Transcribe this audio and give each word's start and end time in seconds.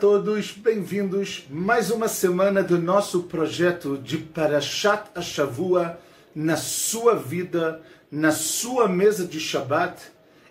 Todos, 0.00 0.52
bem-vindos. 0.52 1.44
Mais 1.50 1.90
uma 1.90 2.06
semana 2.06 2.62
do 2.62 2.78
nosso 2.78 3.24
projeto 3.24 3.98
de 3.98 4.16
Parashat 4.16 5.10
Ashavua 5.12 5.98
na 6.32 6.56
sua 6.56 7.16
vida, 7.16 7.82
na 8.08 8.30
sua 8.30 8.86
mesa 8.86 9.26
de 9.26 9.40
Shabbat 9.40 10.00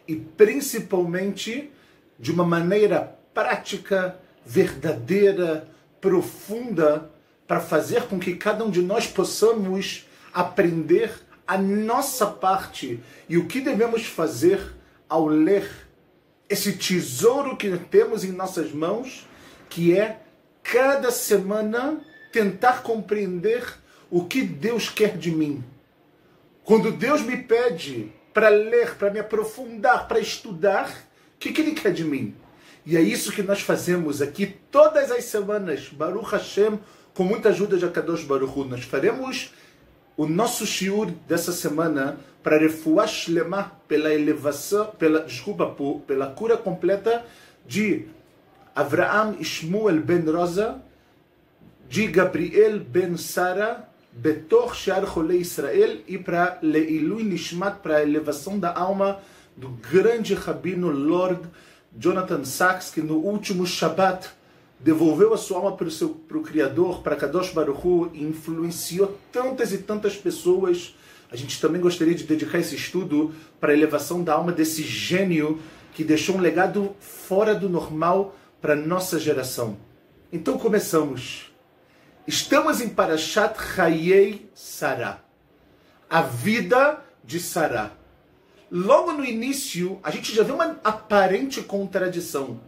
e 0.05 0.18
principalmente 0.18 1.71
de 2.20 2.30
uma 2.30 2.44
maneira 2.44 3.16
prática, 3.34 4.20
verdadeira, 4.45 5.66
profunda, 6.02 7.09
para 7.48 7.62
fazer 7.62 8.04
com 8.04 8.20
que 8.20 8.35
cada 8.35 8.66
um 8.66 8.70
de 8.70 8.82
nós 8.82 9.07
possamos 9.07 10.09
aprender 10.34 11.13
a 11.48 11.57
nossa 11.57 12.27
parte 12.27 12.99
e 13.29 13.38
o 13.38 13.48
que 13.48 13.62
devemos 13.62 14.05
fazer 14.05 14.76
ao 15.07 15.26
ler 15.26 15.70
esse 16.49 16.73
tesouro 16.73 17.55
que 17.55 17.77
temos 17.77 18.26
em 18.26 18.32
nossas 18.32 18.73
mãos, 18.73 19.27
que 19.70 19.98
é 19.98 20.20
cada 20.63 21.12
semana 21.12 21.99
tentar 22.31 22.84
compreender 22.84 23.63
o 24.09 24.26
que 24.26 24.41
Deus 24.41 24.90
quer 24.90 25.17
de 25.17 25.31
mim. 25.31 25.63
Quando 26.63 26.91
Deus 26.91 27.21
me 27.21 27.38
pede 27.38 28.12
para 28.34 28.49
ler, 28.49 28.95
para 28.95 29.09
me 29.09 29.20
aprofundar, 29.20 30.07
para 30.07 30.20
estudar, 30.20 30.90
o 30.90 31.40
que, 31.40 31.51
que 31.51 31.62
Ele 31.62 31.71
quer 31.71 31.93
de 31.93 32.04
mim? 32.04 32.35
E 32.85 32.95
é 32.95 33.01
isso 33.01 33.32
que 33.32 33.41
nós 33.41 33.62
fazemos 33.62 34.21
aqui 34.21 34.55
todas 34.71 35.12
as 35.12 35.26
semanas, 35.26 35.90
Baruch 35.90 36.32
Hashem, 36.32 36.79
com 37.13 37.23
muita 37.23 37.49
ajuda 37.49 37.77
de 37.77 37.85
Akadosh 37.85 38.23
Baruch 38.23 38.57
Hu. 38.57 38.65
Nós 38.65 38.84
faremos 38.84 39.51
o 40.15 40.26
nosso 40.26 40.65
shiur 40.65 41.12
dessa 41.27 41.51
semana 41.51 42.18
para 42.43 42.57
refuah 42.57 43.07
shlema 43.07 43.71
pela 43.88 44.13
elevação, 44.13 44.88
pela 44.98 45.21
desculpa, 45.21 45.76
pela 46.05 46.27
cura 46.27 46.55
completa 46.55 47.26
de 47.65 48.07
Avraham 48.77 49.35
Ishmuel 49.39 50.01
ben 50.01 50.23
Rosa, 50.31 50.79
de 51.89 52.05
Gabriel 52.05 52.79
ben 52.79 53.17
Sara, 53.17 53.89
Betor 54.13 54.75
Shar 54.75 55.03
Chole 55.11 55.39
Israel 55.39 56.01
e 56.07 56.20
para 56.20 56.59
Leilui 56.61 57.23
Nishmat, 57.23 57.79
para 57.81 57.98
a 57.98 58.03
elevação 58.03 58.59
da 58.59 58.71
alma 58.71 59.20
do 59.55 59.70
grande 59.70 60.35
rabino 60.35 60.91
Lord 60.91 61.41
Jonathan 61.98 62.45
Sachs, 62.45 62.91
que 62.91 63.01
no 63.01 63.15
último 63.15 63.65
Shabbat 63.65 64.29
devolveu 64.79 65.33
a 65.33 65.38
sua 65.38 65.57
alma 65.57 65.75
para 65.75 65.88
o, 65.88 65.91
seu, 65.91 66.09
para 66.09 66.38
o 66.38 66.44
Criador, 66.44 67.01
para 67.01 67.16
Kadosh 67.16 67.51
Baruch 67.53 67.81
Hu, 67.83 68.11
e 68.13 68.23
influenciou 68.23 69.17
tantas 69.31 69.73
e 69.73 69.79
tantas 69.79 70.16
pessoas. 70.16 70.95
A 71.31 71.35
gente 71.35 71.59
também 71.59 71.81
gostaria 71.81 72.13
de 72.13 72.25
dedicar 72.25 72.59
esse 72.59 72.75
estudo 72.75 73.33
para 73.59 73.72
a 73.72 73.75
elevação 73.75 74.23
da 74.23 74.35
alma 74.35 74.51
desse 74.51 74.83
gênio 74.83 75.59
que 75.95 76.03
deixou 76.03 76.35
um 76.35 76.41
legado 76.41 76.95
fora 77.00 77.55
do 77.55 77.67
normal 77.67 78.35
para 78.68 78.75
nossa 78.75 79.18
geração. 79.18 79.78
Então 80.29 80.57
começamos. 80.57 81.53
Estamos 82.28 82.81
em 82.81 82.90
Parashat 82.90 83.56
Hayei 83.79 84.51
Sarah, 84.53 85.22
a 86.09 86.22
vida 86.22 87.00
de 87.23 87.40
Sarah. 87.40 87.94
Logo 88.69 89.13
no 89.13 89.23
início, 89.23 90.01
a 90.03 90.12
gente 90.12 90.35
já 90.35 90.44
vê 90.44 90.51
uma 90.51 90.78
aparente 90.84 91.62
contradição 91.62 92.59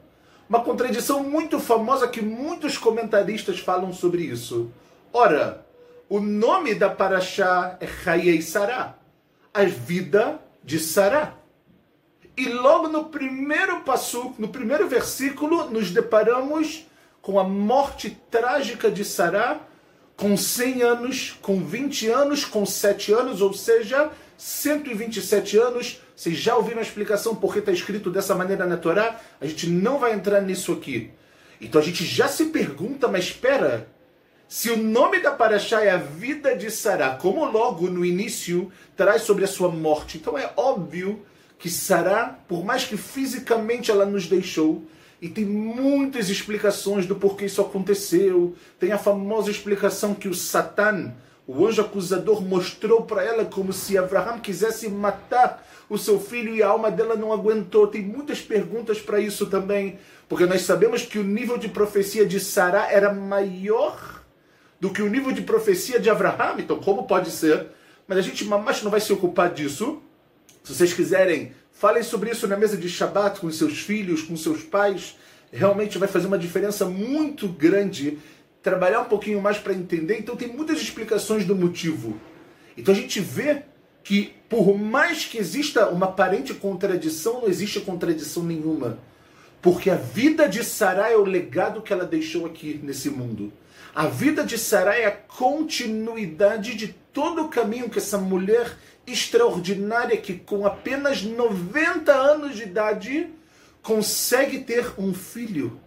uma 0.47 0.63
contradição 0.63 1.21
muito 1.21 1.59
famosa 1.59 2.07
que 2.07 2.21
muitos 2.21 2.77
comentaristas 2.77 3.59
falam 3.59 3.93
sobre 3.93 4.23
isso. 4.23 4.71
Ora, 5.13 5.63
o 6.07 6.21
nome 6.21 6.73
da 6.73 6.89
Paraxá 6.89 7.77
é 7.81 7.87
Hayei 8.09 8.41
Sará, 8.41 8.95
a 9.53 9.65
vida 9.65 10.39
de 10.63 10.79
Sará. 10.79 11.35
E 12.39 12.47
logo 12.47 12.87
no 12.87 13.03
primeiro 13.03 13.81
passo, 13.81 14.33
no 14.39 14.47
primeiro 14.47 14.87
versículo, 14.87 15.69
nos 15.69 15.91
deparamos 15.91 16.87
com 17.21 17.37
a 17.37 17.43
morte 17.43 18.17
trágica 18.31 18.89
de 18.89 19.03
Sará, 19.03 19.59
com 20.15 20.37
100 20.37 20.81
anos, 20.81 21.37
com 21.41 21.61
20 21.61 22.07
anos, 22.07 22.45
com 22.45 22.65
7 22.65 23.11
anos, 23.11 23.41
ou 23.41 23.51
seja, 23.53 24.09
127 24.37 25.57
anos. 25.57 26.01
Vocês 26.15 26.37
já 26.37 26.55
ouviram 26.55 26.79
a 26.79 26.81
explicação 26.81 27.35
por 27.35 27.51
que 27.51 27.59
está 27.59 27.73
escrito 27.73 28.09
dessa 28.09 28.33
maneira 28.33 28.65
na 28.65 28.77
Torá? 28.77 29.19
A 29.41 29.45
gente 29.45 29.67
não 29.67 29.99
vai 29.99 30.13
entrar 30.13 30.39
nisso 30.39 30.71
aqui. 30.71 31.11
Então 31.59 31.81
a 31.81 31.83
gente 31.83 32.05
já 32.05 32.29
se 32.29 32.45
pergunta, 32.45 33.09
mas 33.09 33.25
espera, 33.25 33.89
se 34.47 34.71
o 34.71 34.77
nome 34.77 35.19
da 35.19 35.31
Paraxá 35.31 35.83
é 35.83 35.89
a 35.89 35.97
vida 35.97 36.55
de 36.55 36.71
Sará, 36.71 37.17
como 37.17 37.43
logo 37.43 37.89
no 37.89 38.05
início 38.05 38.71
traz 38.95 39.23
sobre 39.23 39.43
a 39.43 39.47
sua 39.47 39.67
morte, 39.67 40.17
então 40.17 40.37
é 40.37 40.53
óbvio 40.55 41.25
que 41.59 41.69
Sará, 41.69 42.39
por 42.47 42.63
mais 42.63 42.85
que 42.85 42.95
fisicamente 42.95 43.91
ela 43.91 44.05
nos 44.05 44.25
deixou, 44.25 44.83
e 45.21 45.27
tem 45.27 45.45
muitas 45.45 46.29
explicações 46.29 47.05
do 47.05 47.15
porquê 47.15 47.45
isso 47.45 47.61
aconteceu, 47.61 48.55
tem 48.79 48.93
a 48.93 48.97
famosa 48.97 49.51
explicação 49.51 50.15
que 50.15 50.29
o 50.29 50.33
Satan, 50.33 51.13
o 51.45 51.67
anjo 51.67 51.81
acusador 51.81 52.41
mostrou 52.41 53.01
para 53.03 53.23
ela 53.23 53.43
como 53.43 53.73
se 53.73 53.97
Abraham 53.97 54.39
quisesse 54.39 54.87
matar 54.87 55.67
o 55.89 55.97
seu 55.97 56.19
filho 56.19 56.55
e 56.55 56.63
a 56.63 56.69
alma 56.69 56.89
dela 56.89 57.15
não 57.15 57.33
aguentou. 57.33 57.87
Tem 57.87 58.01
muitas 58.01 58.39
perguntas 58.39 59.01
para 59.01 59.19
isso 59.19 59.47
também, 59.47 59.99
porque 60.29 60.45
nós 60.45 60.61
sabemos 60.61 61.01
que 61.01 61.19
o 61.19 61.23
nível 61.23 61.57
de 61.57 61.67
profecia 61.67 62.25
de 62.25 62.39
Sará 62.39 62.89
era 62.89 63.13
maior 63.13 64.23
do 64.79 64.91
que 64.91 65.01
o 65.01 65.09
nível 65.09 65.33
de 65.33 65.41
profecia 65.41 65.99
de 65.99 66.09
Abraham. 66.09 66.55
Então, 66.59 66.79
como 66.79 67.03
pode 67.03 67.31
ser? 67.31 67.67
Mas 68.07 68.17
a 68.19 68.21
gente 68.21 68.45
mais 68.45 68.81
não 68.81 68.91
vai 68.91 69.01
se 69.01 69.11
ocupar 69.11 69.51
disso. 69.51 70.01
Se 70.69 70.75
vocês 70.75 70.93
quiserem, 70.93 71.51
falem 71.71 72.03
sobre 72.03 72.29
isso 72.29 72.47
na 72.47 72.55
mesa 72.55 72.77
de 72.77 72.87
Shabat 72.87 73.39
com 73.39 73.51
seus 73.51 73.79
filhos, 73.79 74.21
com 74.21 74.37
seus 74.37 74.61
pais. 74.61 75.17
Realmente 75.51 75.97
vai 75.97 76.07
fazer 76.07 76.27
uma 76.27 76.37
diferença 76.37 76.85
muito 76.85 77.47
grande 77.47 78.19
trabalhar 78.61 79.01
um 79.01 79.05
pouquinho 79.05 79.41
mais 79.41 79.57
para 79.57 79.73
entender. 79.73 80.19
Então 80.19 80.35
tem 80.35 80.47
muitas 80.47 80.79
explicações 80.79 81.43
do 81.43 81.55
motivo. 81.55 82.21
Então 82.77 82.93
a 82.93 82.97
gente 82.97 83.19
vê 83.19 83.63
que 84.03 84.31
por 84.47 84.77
mais 84.77 85.25
que 85.25 85.39
exista 85.39 85.89
uma 85.89 86.05
aparente 86.05 86.53
contradição, 86.53 87.41
não 87.41 87.47
existe 87.47 87.81
contradição 87.81 88.43
nenhuma. 88.43 88.99
Porque 89.63 89.89
a 89.89 89.95
vida 89.95 90.47
de 90.47 90.63
Sarai 90.63 91.13
é 91.13 91.17
o 91.17 91.25
legado 91.25 91.81
que 91.81 91.91
ela 91.91 92.05
deixou 92.05 92.45
aqui 92.45 92.79
nesse 92.83 93.09
mundo. 93.09 93.51
A 93.95 94.05
vida 94.05 94.43
de 94.43 94.55
Sarai 94.55 95.01
é 95.01 95.07
a 95.07 95.11
continuidade 95.11 96.75
de 96.75 96.89
todo 97.11 97.45
o 97.45 97.49
caminho 97.49 97.89
que 97.89 97.97
essa 97.97 98.19
mulher 98.19 98.77
extraordinária, 99.11 100.17
que 100.17 100.33
com 100.33 100.65
apenas 100.65 101.23
90 101.23 102.11
anos 102.13 102.55
de 102.55 102.63
idade, 102.63 103.29
consegue 103.81 104.59
ter 104.59 104.93
um 104.97 105.13
filho 105.13 105.79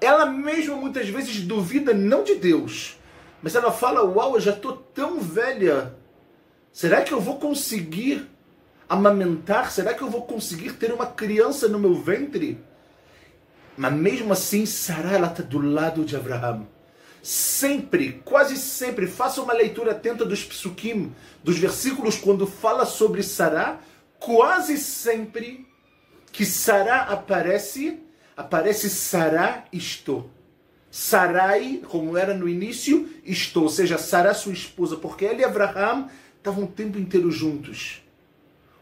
ela 0.00 0.26
mesma 0.26 0.76
muitas 0.76 1.08
vezes 1.08 1.42
duvida 1.42 1.94
não 1.94 2.22
de 2.22 2.34
Deus, 2.34 2.98
mas 3.42 3.54
ela 3.54 3.72
fala: 3.72 4.04
Uau, 4.04 4.34
eu 4.34 4.40
já 4.40 4.52
estou 4.52 4.76
tão 4.76 5.20
velha. 5.20 5.94
Será 6.72 7.02
que 7.02 7.12
eu 7.12 7.20
vou 7.20 7.38
conseguir 7.38 8.28
amamentar? 8.88 9.70
Será 9.70 9.94
que 9.94 10.02
eu 10.02 10.10
vou 10.10 10.22
conseguir 10.22 10.74
ter 10.74 10.92
uma 10.92 11.06
criança 11.06 11.68
no 11.68 11.78
meu 11.78 11.94
ventre? 11.94 12.62
Mas 13.76 13.92
mesmo 13.92 14.32
assim, 14.32 14.66
Sarah 14.66 15.26
está 15.26 15.42
do 15.42 15.58
lado 15.58 16.04
de 16.04 16.16
Abraão. 16.16 16.66
Sempre, 17.28 18.22
quase 18.24 18.56
sempre, 18.56 19.08
faça 19.08 19.42
uma 19.42 19.52
leitura 19.52 19.90
atenta 19.90 20.24
dos 20.24 20.44
psukim, 20.44 21.12
dos 21.42 21.58
versículos 21.58 22.16
quando 22.16 22.46
fala 22.46 22.86
sobre 22.86 23.20
Sarah, 23.24 23.80
quase 24.20 24.78
sempre 24.78 25.66
que 26.30 26.46
Sarah 26.46 27.00
aparece 27.00 27.98
aparece 28.36 28.88
Sará 28.88 29.64
estou. 29.72 30.30
Sarai, 30.88 31.82
como 31.88 32.16
era 32.16 32.32
no 32.32 32.48
início, 32.48 33.10
estou. 33.24 33.64
Ou 33.64 33.70
seja, 33.70 33.98
Sará, 33.98 34.32
sua 34.32 34.52
esposa, 34.52 34.94
porque 34.94 35.24
ela 35.24 35.40
e 35.40 35.44
Abraham 35.44 36.08
estavam 36.38 36.62
o 36.62 36.68
tempo 36.68 36.96
inteiro 36.96 37.32
juntos. 37.32 38.04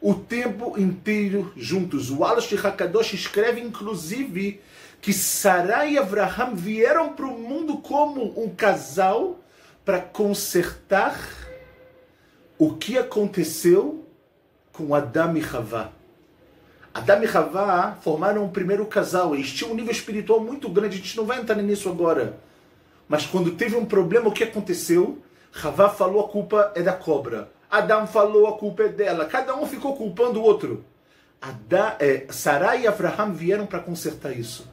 O 0.03 0.13
tempo 0.13 0.79
inteiro 0.79 1.51
juntos. 1.57 2.11
O 2.11 2.23
Alash 2.23 2.53
Hakadosh 2.53 3.15
escreve, 3.15 3.63
inclusive, 3.63 4.61
que 5.05 5.12
Sará 5.12 5.85
e 5.85 5.99
Abraham 5.99 6.55
vieram 6.55 7.12
para 7.12 7.27
o 7.27 7.39
mundo 7.39 7.77
como 7.77 8.43
um 8.43 8.49
casal 8.49 9.39
para 9.85 10.01
consertar 10.01 11.15
o 12.56 12.73
que 12.73 12.97
aconteceu 12.97 14.03
com 14.73 14.95
Adão 14.95 15.37
e 15.37 15.45
Havá. 15.45 15.91
Adam 16.95 17.23
e 17.23 17.27
Havá 17.27 17.99
formaram 18.01 18.45
um 18.45 18.49
primeiro 18.49 18.87
casal. 18.87 19.35
Eles 19.35 19.53
tinham 19.53 19.73
um 19.73 19.75
nível 19.75 19.93
espiritual 19.93 20.41
muito 20.41 20.71
grande. 20.71 20.95
A 20.95 20.99
gente 20.99 21.19
não 21.19 21.27
vai 21.27 21.39
entrar 21.39 21.56
nisso 21.56 21.91
agora. 21.91 22.39
Mas 23.06 23.27
quando 23.27 23.51
teve 23.51 23.77
um 23.77 23.85
problema, 23.85 24.31
o 24.31 24.33
que 24.33 24.45
aconteceu? 24.45 25.19
Havá 25.62 25.91
falou 25.91 26.25
a 26.25 26.29
culpa 26.31 26.73
é 26.75 26.81
da 26.81 26.95
cobra. 26.95 27.51
Adam 27.71 28.06
falou 28.06 28.47
a 28.47 28.56
culpa 28.56 28.85
é 28.85 28.89
dela. 28.89 29.27
Cada 29.27 29.55
um 29.55 29.67
ficou 29.67 29.95
culpando 29.95 30.41
o 30.41 30.43
outro. 30.43 30.83
Adá, 31.43 31.95
é, 32.01 32.25
Sará 32.31 32.75
e 32.75 32.87
Abraham 32.87 33.35
vieram 33.35 33.67
para 33.67 33.81
consertar 33.81 34.33
isso. 34.33 34.73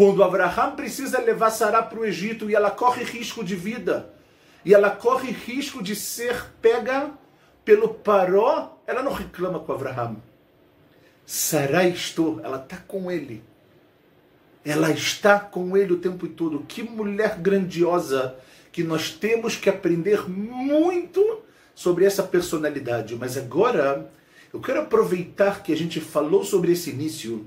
Quando 0.00 0.24
Abraham 0.24 0.76
precisa 0.76 1.20
levar 1.20 1.50
Sará 1.50 1.82
para 1.82 2.00
o 2.00 2.06
Egito 2.06 2.48
e 2.48 2.54
ela 2.54 2.70
corre 2.70 3.04
risco 3.04 3.44
de 3.44 3.54
vida, 3.54 4.10
e 4.64 4.72
ela 4.72 4.88
corre 4.88 5.30
risco 5.30 5.82
de 5.82 5.94
ser 5.94 6.46
pega 6.62 7.10
pelo 7.66 7.92
paró, 7.92 8.78
ela 8.86 9.02
não 9.02 9.12
reclama 9.12 9.60
com 9.60 9.70
Abraham. 9.70 10.16
Sarai 11.26 11.90
estou, 11.90 12.40
ela 12.42 12.56
está 12.56 12.78
com 12.78 13.10
ele. 13.10 13.44
ela 14.64 14.90
está 14.90 15.38
com 15.38 15.76
ele 15.76 15.92
o 15.92 15.98
tempo 15.98 16.26
todo. 16.28 16.60
Que 16.60 16.82
mulher 16.82 17.36
grandiosa 17.36 18.36
que 18.72 18.82
nós 18.82 19.10
temos 19.10 19.54
que 19.54 19.68
aprender 19.68 20.26
muito 20.26 21.42
sobre 21.74 22.06
essa 22.06 22.22
personalidade. 22.22 23.16
Mas 23.16 23.36
agora 23.36 24.10
eu 24.50 24.62
quero 24.62 24.80
aproveitar 24.80 25.62
que 25.62 25.70
a 25.70 25.76
gente 25.76 26.00
falou 26.00 26.42
sobre 26.42 26.72
esse 26.72 26.88
início 26.88 27.46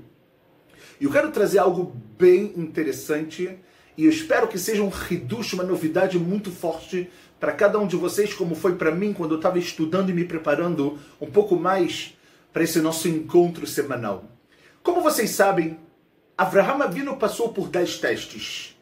e 1.00 1.04
eu 1.04 1.10
quero 1.10 1.30
trazer 1.30 1.58
algo 1.58 1.94
bem 2.18 2.52
interessante 2.56 3.58
e 3.96 4.04
eu 4.04 4.10
espero 4.10 4.48
que 4.48 4.58
seja 4.58 4.82
um 4.82 4.88
reducho, 4.88 5.56
uma 5.56 5.64
novidade 5.64 6.18
muito 6.18 6.50
forte 6.50 7.10
para 7.38 7.52
cada 7.52 7.78
um 7.78 7.86
de 7.86 7.96
vocês, 7.96 8.32
como 8.32 8.54
foi 8.54 8.74
para 8.74 8.90
mim 8.90 9.12
quando 9.12 9.32
eu 9.32 9.36
estava 9.36 9.58
estudando 9.58 10.10
e 10.10 10.12
me 10.12 10.24
preparando 10.24 10.98
um 11.20 11.30
pouco 11.30 11.56
mais 11.56 12.16
para 12.52 12.62
esse 12.62 12.80
nosso 12.80 13.08
encontro 13.08 13.66
semanal. 13.66 14.24
Como 14.82 15.00
vocês 15.00 15.30
sabem, 15.30 15.78
Avraham 16.36 16.82
Avinu 16.82 17.16
passou 17.16 17.50
por 17.52 17.68
dez 17.68 17.98
testes. 17.98 18.76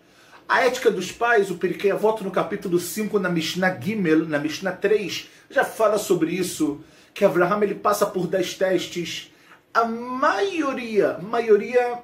A 0.48 0.66
ética 0.66 0.90
dos 0.90 1.10
pais, 1.10 1.50
o 1.50 1.56
Periquei 1.56 1.90
Avot 1.90 2.22
no 2.22 2.30
capítulo 2.30 2.78
5, 2.78 3.18
na 3.18 3.28
Mishnah 3.28 3.78
Gimel, 3.80 4.26
na 4.26 4.38
Mishnah 4.38 4.72
3, 4.72 5.28
já 5.50 5.64
fala 5.64 5.98
sobre 5.98 6.32
isso, 6.32 6.80
que 7.14 7.24
Avraham 7.24 7.62
ele 7.62 7.74
passa 7.74 8.06
por 8.06 8.26
dez 8.26 8.54
testes. 8.54 9.31
A 9.74 9.86
maioria, 9.86 11.16
maioria, 11.18 12.02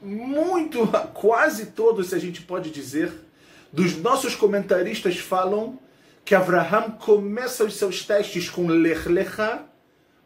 muito, 0.00 0.84
quase 1.14 1.66
todos, 1.66 2.08
se 2.08 2.14
a 2.16 2.18
gente 2.18 2.42
pode 2.42 2.70
dizer, 2.70 3.12
dos 3.72 3.96
nossos 3.96 4.34
comentaristas 4.34 5.16
falam 5.16 5.78
que 6.24 6.34
Avraham 6.34 6.90
começa 6.90 7.64
os 7.64 7.76
seus 7.76 8.04
testes 8.04 8.50
com 8.50 8.66
Lech 8.66 9.08
Lecha, 9.08 9.62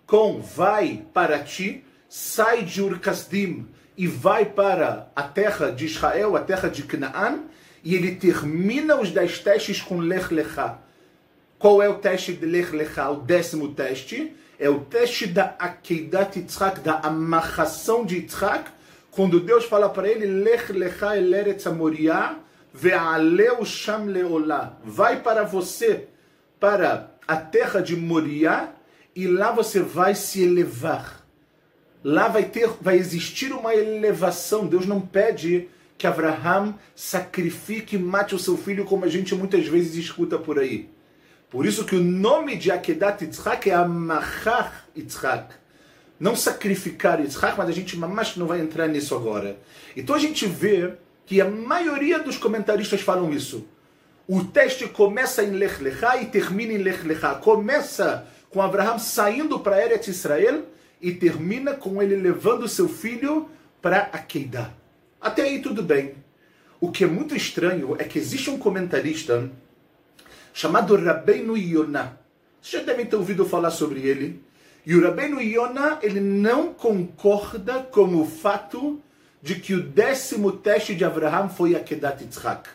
com 0.06 0.40
vai 0.40 1.04
para 1.12 1.38
ti, 1.40 1.84
sai 2.08 2.62
de 2.62 2.80
Ur-Kasdim 2.80 3.66
e 3.94 4.06
vai 4.06 4.46
para 4.46 5.10
a 5.14 5.22
terra 5.22 5.70
de 5.70 5.84
Israel, 5.84 6.36
a 6.36 6.40
terra 6.40 6.70
de 6.70 6.84
Canaã, 6.84 7.40
e 7.84 7.94
ele 7.94 8.14
termina 8.14 8.98
os 8.98 9.10
dez 9.10 9.38
testes 9.38 9.82
com 9.82 9.98
Lech 9.98 10.32
Lecha. 10.32 10.78
Qual 11.58 11.82
é 11.82 11.88
o 11.88 11.98
teste 11.98 12.32
de 12.32 12.46
Lech 12.46 12.74
Lecha? 12.74 13.10
O 13.10 13.16
décimo 13.16 13.74
teste 13.74 14.34
é 14.58 14.68
o 14.68 14.80
teste 14.80 15.26
da 15.26 15.54
Akeidat 15.58 16.38
Yitzhak, 16.38 16.80
da 16.80 17.00
amarração 17.00 18.04
de 18.04 18.16
Yitzhak, 18.16 18.70
quando 19.10 19.40
Deus 19.40 19.64
fala 19.64 19.88
para 19.88 20.08
ele, 20.08 20.26
Lech 20.26 20.72
Lecha 20.72 21.16
el 21.16 21.32
Eretz 21.32 21.66
Amoriah, 21.66 22.38
ve'aleu 22.72 23.64
sham 23.64 24.04
leolá. 24.04 24.78
Vai 24.84 25.22
para 25.22 25.42
você, 25.42 26.08
para 26.60 27.10
a 27.26 27.36
terra 27.36 27.80
de 27.80 27.96
Moriá, 27.96 28.74
e 29.14 29.26
lá 29.26 29.50
você 29.50 29.80
vai 29.80 30.14
se 30.14 30.42
elevar. 30.42 31.24
Lá 32.04 32.28
vai 32.28 32.44
ter, 32.44 32.68
vai 32.80 32.98
existir 32.98 33.52
uma 33.52 33.74
elevação. 33.74 34.66
Deus 34.66 34.86
não 34.86 35.00
pede 35.00 35.68
que 35.96 36.06
Abraham 36.06 36.74
sacrifique 36.94 37.96
e 37.96 37.98
mate 37.98 38.34
o 38.34 38.38
seu 38.38 38.56
filho, 38.56 38.84
como 38.84 39.06
a 39.06 39.08
gente 39.08 39.34
muitas 39.34 39.66
vezes 39.66 39.96
escuta 39.96 40.38
por 40.38 40.58
aí. 40.58 40.90
Por 41.50 41.64
isso 41.64 41.84
que 41.84 41.94
o 41.94 42.02
nome 42.02 42.56
de 42.56 42.70
Akedat 42.70 43.24
Yitzhak 43.24 43.70
é 43.70 43.74
Amachar 43.74 44.86
Yitzhak. 44.96 45.54
Não 46.18 46.34
sacrificar 46.34 47.20
Yitzhak, 47.20 47.56
mas 47.56 47.68
a 47.68 47.72
gente 47.72 47.96
mais 47.96 48.36
não 48.36 48.46
vai 48.46 48.60
entrar 48.60 48.88
nisso 48.88 49.14
agora. 49.14 49.58
Então 49.96 50.14
a 50.14 50.18
gente 50.18 50.46
vê 50.46 50.94
que 51.24 51.40
a 51.40 51.48
maioria 51.48 52.18
dos 52.18 52.36
comentaristas 52.36 53.00
falam 53.00 53.32
isso. 53.32 53.66
O 54.28 54.42
teste 54.42 54.88
começa 54.88 55.44
em 55.44 55.50
Lech 55.50 55.80
Lechá 55.80 56.16
e 56.20 56.26
termina 56.26 56.72
em 56.72 56.78
Lech 56.78 57.06
Lechá. 57.06 57.36
Começa 57.36 58.26
com 58.50 58.60
Abraão 58.60 58.98
saindo 58.98 59.60
para 59.60 59.84
Eretz 59.84 60.08
Israel 60.08 60.64
e 61.00 61.12
termina 61.12 61.74
com 61.74 62.02
ele 62.02 62.16
levando 62.16 62.66
seu 62.66 62.88
filho 62.88 63.48
para 63.80 64.08
Akedah. 64.12 64.72
Até 65.20 65.42
aí 65.42 65.60
tudo 65.60 65.82
bem. 65.82 66.14
O 66.80 66.90
que 66.90 67.04
é 67.04 67.06
muito 67.06 67.36
estranho 67.36 67.96
é 67.98 68.04
que 68.04 68.18
existe 68.18 68.50
um 68.50 68.58
comentarista 68.58 69.50
chamado 70.56 70.96
Rabbeinu 70.96 71.54
Yonah. 71.54 72.16
Vocês 72.62 72.82
já 72.82 72.86
devem 72.86 73.04
ter 73.04 73.16
ouvido 73.16 73.44
falar 73.44 73.70
sobre 73.70 74.00
ele. 74.00 74.42
E 74.86 74.94
o 74.94 75.02
Rabbeinu 75.02 75.38
Yonah, 75.38 75.98
ele 76.00 76.18
não 76.18 76.72
concorda 76.72 77.80
com 77.82 78.18
o 78.18 78.24
fato 78.24 78.98
de 79.42 79.56
que 79.56 79.74
o 79.74 79.82
décimo 79.82 80.50
teste 80.52 80.94
de 80.94 81.04
Abraham 81.04 81.50
foi 81.50 81.76
a 81.76 81.80
Kedat 81.80 82.22
Yitzhak. 82.22 82.70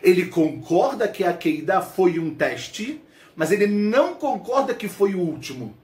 Ele 0.00 0.26
concorda 0.26 1.08
que 1.08 1.24
a 1.24 1.32
Keidah 1.32 1.82
foi 1.82 2.20
um 2.20 2.32
teste, 2.32 3.02
mas 3.34 3.50
ele 3.50 3.66
não 3.66 4.14
concorda 4.14 4.72
que 4.72 4.86
foi 4.86 5.16
o 5.16 5.20
último. 5.20 5.76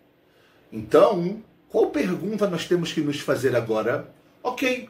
Então, 0.73 1.43
qual 1.69 1.91
pergunta 1.91 2.49
nós 2.49 2.65
temos 2.69 2.93
que 2.93 3.01
nos 3.01 3.19
fazer 3.19 3.57
agora? 3.57 4.09
Ok, 4.41 4.89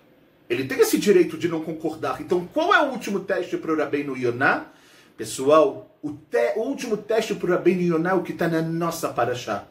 ele 0.50 0.64
tem 0.64 0.79
esse 0.79 0.99
direito 0.99 1.38
de 1.38 1.49
não 1.49 1.62
concordar. 1.62 2.20
Então, 2.20 2.46
qual 2.52 2.75
é 2.75 2.82
o 2.82 2.91
último 2.91 3.20
teste 3.20 3.56
para 3.56 3.73
o 3.73 3.79
Rabbeinu 3.79 4.14
Yonah? 4.14 4.75
Pessoal, 5.16 5.96
o, 6.02 6.11
te, 6.12 6.55
o 6.56 6.62
último 6.62 6.96
teste 6.96 7.34
para 7.34 7.56
o 8.16 8.22
que 8.22 8.32
está 8.32 8.49
na 8.49 8.61
nossa 8.61 9.08
paraxá. 9.08 9.64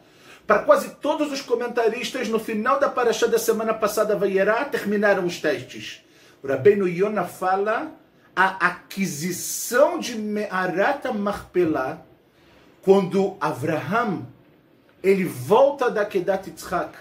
Para 0.46 0.60
quase 0.60 0.96
todos 0.96 1.32
os 1.32 1.40
comentaristas, 1.40 2.28
no 2.28 2.38
final 2.38 2.78
da 2.78 2.88
paraxá 2.88 3.26
da 3.26 3.38
semana 3.38 3.72
passada, 3.72 4.16
Vayerá, 4.16 4.64
terminaram 4.64 5.24
os 5.24 5.40
testes. 5.40 6.02
O 6.42 6.46
Rabbeinu 6.48 6.88
Yonah 6.88 7.24
fala 7.24 7.92
a 8.34 8.66
aquisição 8.66 9.98
de 9.98 10.16
Me'arata 10.16 11.12
Marpelá 11.12 12.02
quando 12.82 13.36
Avraham 13.40 14.26
ele 15.02 15.24
volta 15.24 15.90
da 15.90 16.04
Kedat 16.04 16.48
Yitzhak 16.48 16.94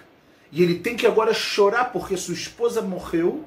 e 0.51 0.61
ele 0.61 0.79
tem 0.79 0.95
que 0.95 1.07
agora 1.07 1.33
chorar 1.33 1.91
porque 1.91 2.15
sua 2.15 2.33
esposa 2.33 2.81
morreu, 2.81 3.43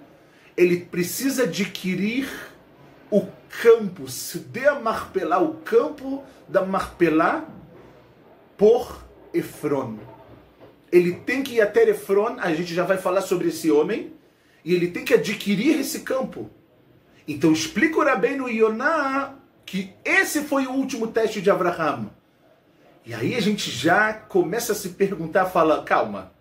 ele 0.57 0.81
precisa 0.81 1.45
adquirir 1.45 2.29
o 3.11 3.27
campo, 3.63 4.09
se 4.09 4.39
dê 4.39 4.67
a 4.67 4.75
Marpelá, 4.79 5.39
o 5.39 5.55
campo 5.55 6.25
da 6.49 6.65
Marpelá 6.65 7.45
por 8.57 9.05
Efron. 9.33 9.99
Ele 10.91 11.13
tem 11.13 11.43
que 11.43 11.55
ir 11.57 11.61
até 11.61 11.89
Efron, 11.89 12.37
a 12.39 12.55
gente 12.55 12.75
já 12.75 12.85
vai 12.85 12.97
falar 12.97 13.23
sobre 13.23 13.49
esse 13.49 13.71
homem, 13.71 14.13
e 14.65 14.75
ele 14.75 14.89
tem 14.89 15.05
que 15.05 15.15
adquirir 15.15 15.79
esse 15.79 16.01
campo. 16.01 16.51
Então 17.29 17.53
explica 17.53 17.99
o 17.99 18.05
Rabbeinu 18.05 18.49
Yonah 18.49 19.35
que 19.65 19.93
esse 20.05 20.43
foi 20.43 20.67
o 20.67 20.73
último 20.73 21.09
teste 21.09 21.43
de 21.43 21.51
Abraham. 21.51 22.11
E 23.05 23.15
aí 23.15 23.35
a 23.35 23.41
gente 23.41 23.71
já 23.71 24.13
começa 24.13 24.73
a 24.73 24.75
se 24.75 24.91
perguntar, 24.91 25.47
fala, 25.47 25.83
calma, 25.85 26.33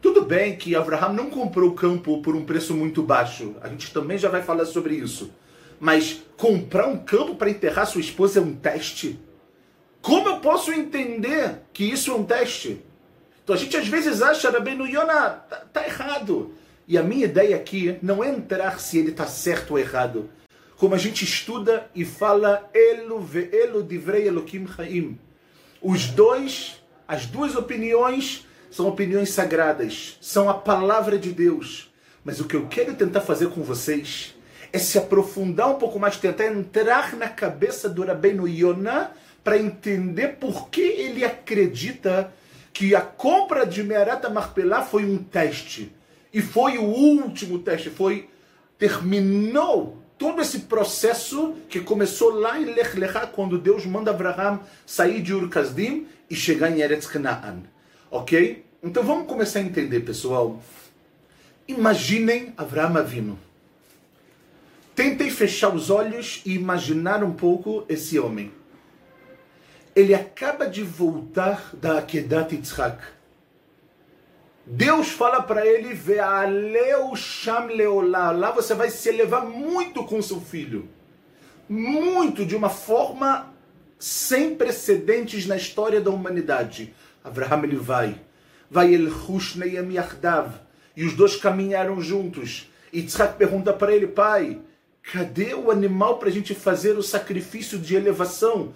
tudo 0.00 0.24
bem 0.24 0.56
que 0.56 0.74
Abraham 0.74 1.12
não 1.12 1.30
comprou 1.30 1.70
o 1.70 1.74
campo 1.74 2.20
por 2.22 2.34
um 2.34 2.44
preço 2.44 2.74
muito 2.74 3.02
baixo, 3.02 3.56
a 3.60 3.68
gente 3.68 3.92
também 3.92 4.18
já 4.18 4.28
vai 4.28 4.42
falar 4.42 4.64
sobre 4.64 4.94
isso. 4.94 5.32
Mas 5.78 6.22
comprar 6.36 6.86
um 6.86 6.98
campo 6.98 7.34
para 7.34 7.50
enterrar 7.50 7.86
sua 7.86 8.00
esposa 8.00 8.38
é 8.38 8.42
um 8.42 8.54
teste? 8.54 9.18
Como 10.00 10.28
eu 10.28 10.40
posso 10.40 10.72
entender 10.72 11.62
que 11.72 11.84
isso 11.84 12.10
é 12.10 12.14
um 12.14 12.24
teste? 12.24 12.80
Então 13.42 13.54
a 13.54 13.58
gente 13.58 13.76
às 13.76 13.88
vezes 13.88 14.22
acha, 14.22 14.50
Rabbeinu 14.50 14.86
Yonah, 14.86 15.30
tá, 15.30 15.56
tá 15.72 15.84
errado. 15.84 16.54
E 16.86 16.96
a 16.96 17.02
minha 17.02 17.24
ideia 17.24 17.56
aqui 17.56 17.98
não 18.00 18.22
é 18.22 18.28
entrar 18.28 18.78
se 18.78 18.98
ele 18.98 19.10
está 19.10 19.26
certo 19.26 19.72
ou 19.72 19.78
errado. 19.78 20.30
Como 20.76 20.94
a 20.94 20.98
gente 20.98 21.24
estuda 21.24 21.90
e 21.94 22.04
fala, 22.04 22.70
Elo 22.72 23.20
ve 23.20 23.48
Elo 23.52 23.82
divrei 23.82 24.28
Elokim 24.28 24.66
Chaim. 24.68 25.18
Os 25.82 26.06
dois, 26.06 26.80
as 27.08 27.26
duas 27.26 27.56
opiniões 27.56 28.46
são 28.70 28.86
opiniões 28.86 29.30
sagradas, 29.30 30.18
são 30.20 30.48
a 30.48 30.54
palavra 30.54 31.18
de 31.18 31.32
Deus. 31.32 31.92
Mas 32.24 32.40
o 32.40 32.44
que 32.44 32.54
eu 32.54 32.66
quero 32.68 32.94
tentar 32.94 33.22
fazer 33.22 33.48
com 33.48 33.62
vocês 33.62 34.35
é 34.76 34.78
se 34.78 34.98
aprofundar 34.98 35.70
um 35.70 35.78
pouco 35.78 35.98
mais, 35.98 36.18
tentar 36.18 36.46
entrar 36.46 37.16
na 37.16 37.28
cabeça 37.28 37.88
do 37.88 38.04
Rabbeinu 38.04 38.46
Yonah 38.46 39.10
para 39.42 39.58
entender 39.58 40.36
por 40.38 40.68
que 40.68 40.82
ele 40.82 41.24
acredita 41.24 42.30
que 42.74 42.94
a 42.94 43.00
compra 43.00 43.66
de 43.66 43.82
Me'arata 43.82 44.28
Marpelá 44.28 44.82
foi 44.82 45.04
um 45.04 45.16
teste. 45.16 45.90
E 46.32 46.42
foi 46.42 46.76
o 46.76 46.84
último 46.84 47.58
teste, 47.60 47.88
foi 47.88 48.28
terminou 48.78 49.96
todo 50.18 50.42
esse 50.42 50.60
processo 50.60 51.54
que 51.70 51.80
começou 51.80 52.38
lá 52.38 52.60
em 52.60 52.66
Lech 52.66 52.98
Lechá, 52.98 53.26
quando 53.26 53.58
Deus 53.58 53.86
manda 53.86 54.10
Abraham 54.10 54.60
sair 54.84 55.22
de 55.22 55.32
Ur 55.32 55.48
Kasdim 55.48 56.06
e 56.28 56.34
chegar 56.34 56.70
em 56.70 56.80
Eretz 56.80 57.06
Canaan. 57.06 57.62
Ok? 58.10 58.62
Então 58.82 59.02
vamos 59.02 59.26
começar 59.26 59.60
a 59.60 59.62
entender, 59.62 60.00
pessoal. 60.00 60.62
Imaginem 61.66 62.52
Abraham 62.58 63.02
vindo. 63.02 63.45
Tentem 64.96 65.28
fechar 65.28 65.74
os 65.74 65.90
olhos 65.90 66.40
e 66.46 66.54
imaginar 66.54 67.22
um 67.22 67.34
pouco 67.34 67.84
esse 67.86 68.18
homem. 68.18 68.50
Ele 69.94 70.14
acaba 70.14 70.66
de 70.66 70.82
voltar 70.82 71.70
da 71.74 71.98
Akedat 71.98 72.54
Yitzhak. 72.54 73.04
Deus 74.64 75.08
fala 75.08 75.42
para 75.42 75.66
ele, 75.66 75.92
Ve'aleu 75.92 77.14
sham 77.14 77.66
leolá. 77.66 78.30
Lá 78.30 78.50
você 78.50 78.74
vai 78.74 78.88
se 78.88 79.10
elevar 79.10 79.44
muito 79.44 80.02
com 80.02 80.22
seu 80.22 80.40
filho. 80.40 80.88
Muito, 81.68 82.46
de 82.46 82.56
uma 82.56 82.70
forma 82.70 83.52
sem 83.98 84.54
precedentes 84.54 85.46
na 85.46 85.58
história 85.58 86.00
da 86.00 86.10
humanidade. 86.10 86.94
Abraham 87.22 87.64
ele 87.64 87.76
vai. 87.76 88.18
Vai 88.70 88.94
el 88.94 89.10
Yachdav. 89.92 90.54
E 90.96 91.04
os 91.04 91.12
dois 91.12 91.36
caminharam 91.36 92.00
juntos. 92.00 92.72
Yitzhak 92.94 93.36
pergunta 93.36 93.74
para 93.74 93.94
ele, 93.94 94.06
pai, 94.06 94.62
cadê 95.12 95.54
o 95.54 95.70
animal 95.70 96.18
para 96.18 96.28
a 96.28 96.32
gente 96.32 96.54
fazer 96.54 96.98
o 96.98 97.02
sacrifício 97.02 97.78
de 97.78 97.94
elevação? 97.94 98.74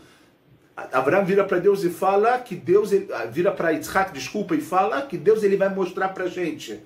Abraão 0.76 1.24
vira 1.24 1.44
para 1.44 1.58
Deus 1.58 1.82
e 1.84 1.90
fala 1.90 2.38
que 2.38 2.54
Deus 2.54 2.90
ah, 3.12 3.26
vira 3.26 3.52
para 3.52 3.70
Yitzhak, 3.70 4.12
desculpa, 4.12 4.54
e 4.54 4.60
fala 4.60 5.02
que 5.02 5.18
Deus 5.18 5.42
ele 5.42 5.56
vai 5.56 5.68
mostrar 5.68 6.10
para 6.10 6.24
a 6.24 6.28
gente. 6.28 6.80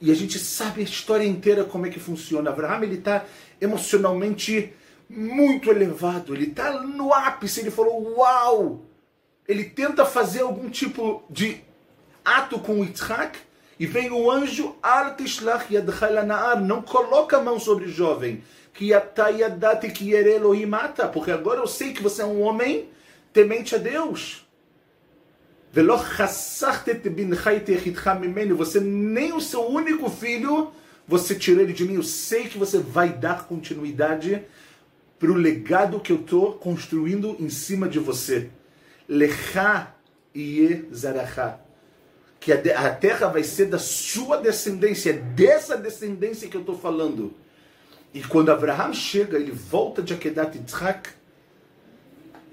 E 0.00 0.10
a 0.10 0.14
gente 0.14 0.38
sabe 0.38 0.80
a 0.80 0.84
história 0.84 1.24
inteira 1.24 1.64
como 1.64 1.86
é 1.86 1.90
que 1.90 2.00
funciona. 2.00 2.50
Abraão 2.50 2.82
ele 2.82 2.96
está 2.96 3.24
emocionalmente 3.60 4.72
muito 5.08 5.70
elevado, 5.70 6.34
ele 6.34 6.46
está 6.46 6.82
no 6.82 7.12
ápice. 7.12 7.60
Ele 7.60 7.70
falou: 7.70 8.16
Uau! 8.16 8.82
Ele 9.46 9.64
tenta 9.64 10.04
fazer 10.04 10.40
algum 10.40 10.68
tipo 10.68 11.22
de 11.30 11.60
ato 12.24 12.58
com 12.58 12.82
Yitzhak 12.82 13.38
e 13.78 13.86
vem 13.86 14.10
o 14.10 14.30
anjo 14.30 14.76
Al 14.82 15.16
tishlach 15.16 15.66
não 16.60 16.82
coloca 16.82 17.38
a 17.38 17.42
mão 17.42 17.58
sobre 17.58 17.86
o 17.86 17.88
jovem 17.88 18.42
que 18.74 18.90
porque 21.12 21.30
agora 21.30 21.60
eu 21.60 21.66
sei 21.66 21.92
que 21.92 22.02
você 22.02 22.22
é 22.22 22.26
um 22.26 22.42
homem 22.42 22.88
temente 23.32 23.74
a 23.74 23.78
Deus. 23.78 24.44
Você 28.56 28.80
nem 28.80 29.32
o 29.32 29.40
seu 29.40 29.68
único 29.68 30.10
filho, 30.10 30.72
você 31.06 31.34
tirou 31.34 31.62
ele 31.62 31.72
de 31.72 31.84
mim. 31.84 31.94
Eu 31.94 32.02
sei 32.02 32.48
que 32.48 32.58
você 32.58 32.78
vai 32.78 33.12
dar 33.12 33.46
continuidade 33.46 34.42
para 35.18 35.30
o 35.30 35.34
legado 35.34 36.00
que 36.00 36.12
eu 36.12 36.16
estou 36.16 36.54
construindo 36.54 37.36
em 37.38 37.48
cima 37.48 37.88
de 37.88 37.98
você. 37.98 38.50
Lecha 39.08 39.94
e 40.34 40.84
Zaracha. 40.92 41.63
Que 42.44 42.52
a 42.52 42.94
terra 42.94 43.28
vai 43.28 43.42
ser 43.42 43.64
da 43.70 43.78
sua 43.78 44.36
descendência, 44.36 45.14
dessa 45.14 45.78
descendência 45.78 46.46
que 46.46 46.54
eu 46.54 46.60
estou 46.60 46.78
falando. 46.78 47.32
E 48.12 48.22
quando 48.22 48.50
Abraham 48.50 48.92
chega, 48.92 49.38
ele 49.38 49.50
volta 49.50 50.02
de 50.02 50.12
Akedat 50.12 50.54
Yitzhak, 50.54 51.08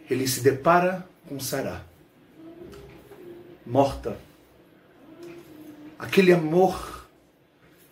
ele 0.09 0.25
se 0.29 0.39
depara 0.39 1.05
com 1.27 1.41
Sarah, 1.41 1.85
morta. 3.65 4.17
Aquele 5.99 6.31
amor, 6.31 7.05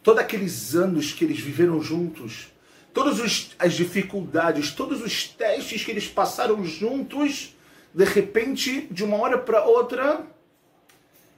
todos 0.01 0.22
aqueles 0.22 0.75
anos 0.75 1.12
que 1.12 1.25
eles 1.25 1.41
viveram 1.41 1.82
juntos, 1.84 2.48
todas 2.94 3.51
as 3.60 3.74
dificuldades, 3.74 4.72
todos 4.72 5.01
os 5.01 5.27
testes 5.27 5.84
que 5.84 5.91
eles 5.91 6.08
passaram 6.08 6.63
juntos, 6.63 7.58
de 7.94 8.06
repente, 8.06 8.88
de 8.89 9.03
uma 9.03 9.18
hora 9.18 9.38
para 9.38 9.65
outra, 9.65 10.25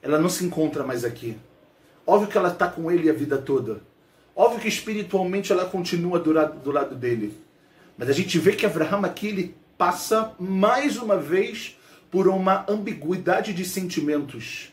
ela 0.02 0.18
não 0.18 0.28
se 0.28 0.44
encontra 0.44 0.84
mais 0.84 1.04
aqui. 1.04 1.36
Óbvio 2.06 2.28
que 2.28 2.36
ela 2.36 2.48
está 2.48 2.66
com 2.66 2.90
ele 2.90 3.08
a 3.08 3.12
vida 3.12 3.38
toda. 3.38 3.80
Óbvio 4.34 4.60
que 4.60 4.68
espiritualmente 4.68 5.52
ela 5.52 5.64
continua 5.64 6.18
do 6.18 6.32
lado, 6.32 6.58
do 6.58 6.70
lado 6.72 6.94
dele. 6.96 7.32
Mas 7.96 8.08
a 8.08 8.12
gente 8.12 8.38
vê 8.38 8.52
que 8.52 8.66
Abraão 8.66 9.04
aqui 9.04 9.28
ele 9.28 9.54
passa 9.78 10.32
mais 10.38 10.96
uma 10.96 11.16
vez 11.16 11.78
por 12.10 12.26
uma 12.26 12.66
ambiguidade 12.68 13.54
de 13.54 13.64
sentimentos. 13.64 14.72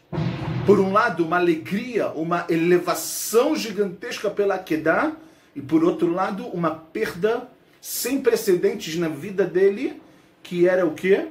Por 0.66 0.80
um 0.80 0.92
lado, 0.92 1.24
uma 1.24 1.38
alegria, 1.38 2.10
uma 2.10 2.46
elevação 2.50 3.56
gigantesca 3.56 4.30
pela 4.30 4.58
Kedah, 4.58 5.16
e 5.56 5.62
por 5.62 5.84
outro 5.84 6.12
lado, 6.12 6.48
uma 6.48 6.72
perda 6.72 7.48
sem 7.82 8.22
precedentes 8.22 8.96
na 8.98 9.08
vida 9.08 9.46
dele, 9.46 10.02
que 10.44 10.68
era 10.68 10.86
o 10.86 10.94
quê? 10.94 11.28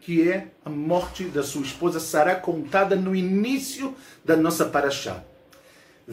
Que 0.00 0.28
é 0.28 0.48
a 0.64 0.70
morte 0.70 1.24
da 1.24 1.42
sua 1.42 1.62
esposa 1.62 2.00
Sarah, 2.00 2.34
contada 2.36 2.96
no 2.96 3.14
início 3.14 3.94
da 4.24 4.36
nossa 4.36 4.64
paraxá. 4.64 5.22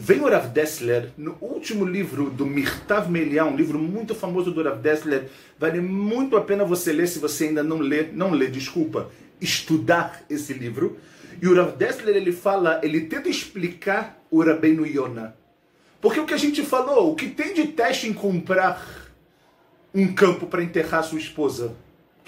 Vem 0.00 0.20
o 0.20 0.28
Rav 0.28 0.48
Dessler, 0.50 1.10
no 1.18 1.36
último 1.40 1.84
livro 1.84 2.30
do 2.30 2.46
Mirtav 2.46 3.10
Meliá, 3.10 3.44
um 3.44 3.56
livro 3.56 3.78
muito 3.78 4.14
famoso 4.14 4.52
do 4.52 4.62
Rav 4.62 4.78
Dessler, 4.78 5.28
vale 5.58 5.80
muito 5.80 6.36
a 6.36 6.40
pena 6.40 6.64
você 6.64 6.92
ler, 6.92 7.08
se 7.08 7.18
você 7.18 7.46
ainda 7.46 7.64
não 7.64 7.78
lê, 7.78 8.04
não 8.12 8.30
lê, 8.30 8.46
desculpa, 8.46 9.10
estudar 9.40 10.22
esse 10.30 10.52
livro. 10.52 10.98
E 11.42 11.48
o 11.48 11.56
Rav 11.56 11.76
Dessler, 11.76 12.14
ele 12.14 12.30
fala, 12.30 12.80
ele 12.82 13.02
tenta 13.02 13.28
explicar 13.28 14.22
o 14.30 14.40
Rabbeinu 14.40 14.86
Yonah. 14.86 15.34
Porque 16.00 16.20
o 16.20 16.26
que 16.26 16.34
a 16.34 16.38
gente 16.38 16.62
falou, 16.62 17.10
o 17.10 17.16
que 17.16 17.28
tem 17.28 17.52
de 17.52 17.66
teste 17.68 18.06
em 18.06 18.12
comprar 18.12 19.10
um 19.92 20.12
campo 20.12 20.46
para 20.46 20.62
enterrar 20.62 21.02
sua 21.02 21.18
esposa? 21.18 21.74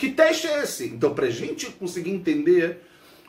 Que 0.01 0.11
teste 0.11 0.49
é 0.49 0.63
esse? 0.63 0.87
Então, 0.87 1.15
para 1.15 1.27
a 1.27 1.31
gente 1.31 1.67
conseguir 1.67 2.11
entender, 2.11 2.81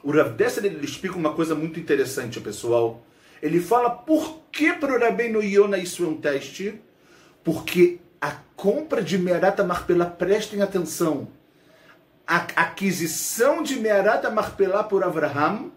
o 0.01 0.11
Rav 0.11 0.33
Dessler, 0.35 0.71
ele 0.71 0.85
explica 0.85 1.17
uma 1.17 1.33
coisa 1.33 1.53
muito 1.53 1.79
interessante, 1.79 2.39
pessoal 2.39 3.05
ele 3.41 3.59
fala 3.59 3.89
por 3.89 4.39
que 4.51 4.71
para 4.73 4.93
o 4.93 4.99
Rabbeinu 4.99 5.43
Yonah 5.43 5.77
isso 5.77 6.05
é 6.05 6.07
um 6.07 6.15
teste? 6.15 6.79
Porque 7.43 7.99
a 8.21 8.31
compra 8.55 9.01
de 9.01 9.17
Merata 9.17 9.63
Marpelá, 9.63 10.05
prestem 10.05 10.61
atenção, 10.61 11.27
a 12.27 12.37
aquisição 12.37 13.63
de 13.63 13.77
Merata 13.77 14.29
Marpelá 14.29 14.83
por 14.83 15.03
Abraham, 15.03 15.71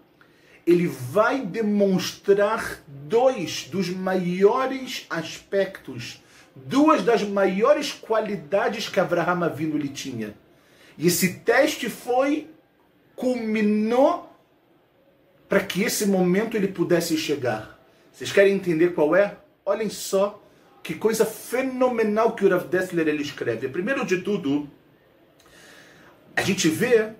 ele 0.65 0.87
vai 0.87 1.41
demonstrar 1.41 2.81
dois 2.87 3.67
dos 3.69 3.89
maiores 3.89 5.05
aspectos, 5.09 6.23
duas 6.55 7.03
das 7.03 7.23
maiores 7.23 7.91
qualidades 7.91 8.87
que 8.87 8.99
Abraham 8.99 9.43
Avinu 9.43 9.77
lhe 9.77 9.89
tinha. 9.89 10.35
E 10.97 11.07
esse 11.07 11.39
teste 11.39 11.89
foi, 11.89 12.49
culminou 13.15 14.31
para 15.47 15.59
que 15.59 15.83
esse 15.83 16.05
momento 16.05 16.55
ele 16.57 16.67
pudesse 16.67 17.17
chegar. 17.17 17.79
Vocês 18.11 18.31
querem 18.31 18.55
entender 18.55 18.93
qual 18.93 19.15
é? 19.15 19.37
Olhem 19.65 19.89
só 19.89 20.41
que 20.81 20.93
coisa 20.93 21.25
fenomenal 21.25 22.35
que 22.35 22.45
o 22.45 22.49
Rav 22.49 22.67
Dessler 22.67 23.07
ele 23.07 23.23
escreve. 23.23 23.67
Primeiro 23.67 24.05
de 24.05 24.21
tudo, 24.21 24.69
a 26.35 26.41
gente 26.43 26.69
vê 26.69 27.13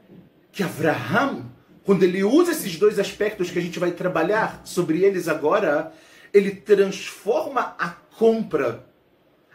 que 0.52 0.62
Abraham, 0.62 1.46
quando 1.84 2.04
ele 2.04 2.24
usa 2.24 2.52
esses 2.52 2.78
dois 2.78 3.00
aspectos 3.00 3.50
que 3.50 3.58
a 3.58 3.62
gente 3.62 3.80
vai 3.80 3.92
trabalhar 3.92 4.62
sobre 4.64 5.04
eles 5.04 5.28
agora, 5.28 5.92
ele 6.32 6.52
transforma 6.52 7.76
a 7.80 7.90
compra, 7.90 8.86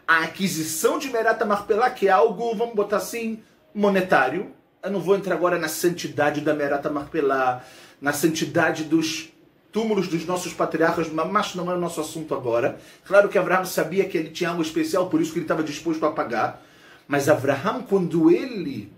a 0.05 0.23
aquisição 0.23 0.99
de 0.99 1.09
Merata 1.09 1.45
Marpelá, 1.45 1.89
que 1.89 2.09
é 2.09 2.11
algo, 2.11 2.53
vamos 2.53 2.75
botar 2.75 2.97
assim, 2.97 3.41
monetário. 3.73 4.51
Eu 4.83 4.91
não 4.91 4.99
vou 4.99 5.15
entrar 5.15 5.35
agora 5.35 5.57
na 5.59 5.67
santidade 5.67 6.41
da 6.41 6.53
Merata 6.53 6.89
Marpelá, 6.89 7.63
na 7.99 8.11
santidade 8.13 8.83
dos 8.83 9.31
túmulos 9.71 10.07
dos 10.07 10.25
nossos 10.25 10.53
patriarcas, 10.53 11.09
mas 11.09 11.55
não 11.55 11.71
é 11.71 11.75
o 11.75 11.79
nosso 11.79 12.01
assunto 12.01 12.33
agora. 12.33 12.77
Claro 13.05 13.29
que 13.29 13.37
Abraão 13.37 13.65
sabia 13.65 14.05
que 14.05 14.17
ele 14.17 14.29
tinha 14.29 14.49
algo 14.49 14.61
especial, 14.61 15.09
por 15.09 15.21
isso 15.21 15.31
que 15.31 15.39
ele 15.39 15.45
estava 15.45 15.63
disposto 15.63 16.05
a 16.05 16.11
pagar. 16.11 16.61
Mas 17.07 17.29
Abraão, 17.29 17.83
quando 17.83 18.29
ele 18.29 18.91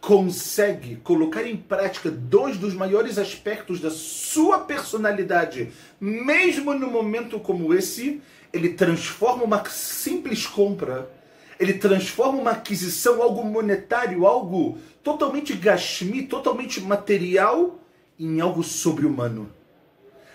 consegue 0.00 0.96
colocar 0.96 1.42
em 1.42 1.56
prática 1.56 2.10
dois 2.10 2.56
dos 2.56 2.72
maiores 2.72 3.18
aspectos 3.18 3.80
da 3.80 3.90
sua 3.90 4.60
personalidade, 4.60 5.72
mesmo 6.00 6.72
no 6.72 6.90
momento 6.90 7.40
como 7.40 7.74
esse, 7.74 8.22
ele 8.52 8.70
transforma 8.70 9.44
uma 9.44 9.64
simples 9.68 10.46
compra, 10.46 11.10
ele 11.58 11.74
transforma 11.74 12.38
uma 12.38 12.50
aquisição, 12.52 13.22
algo 13.22 13.44
monetário, 13.44 14.26
algo 14.26 14.78
totalmente 15.02 15.54
gashmi, 15.54 16.22
totalmente 16.22 16.80
material, 16.80 17.78
em 18.18 18.40
algo 18.40 18.62
sobre-humano. 18.62 19.52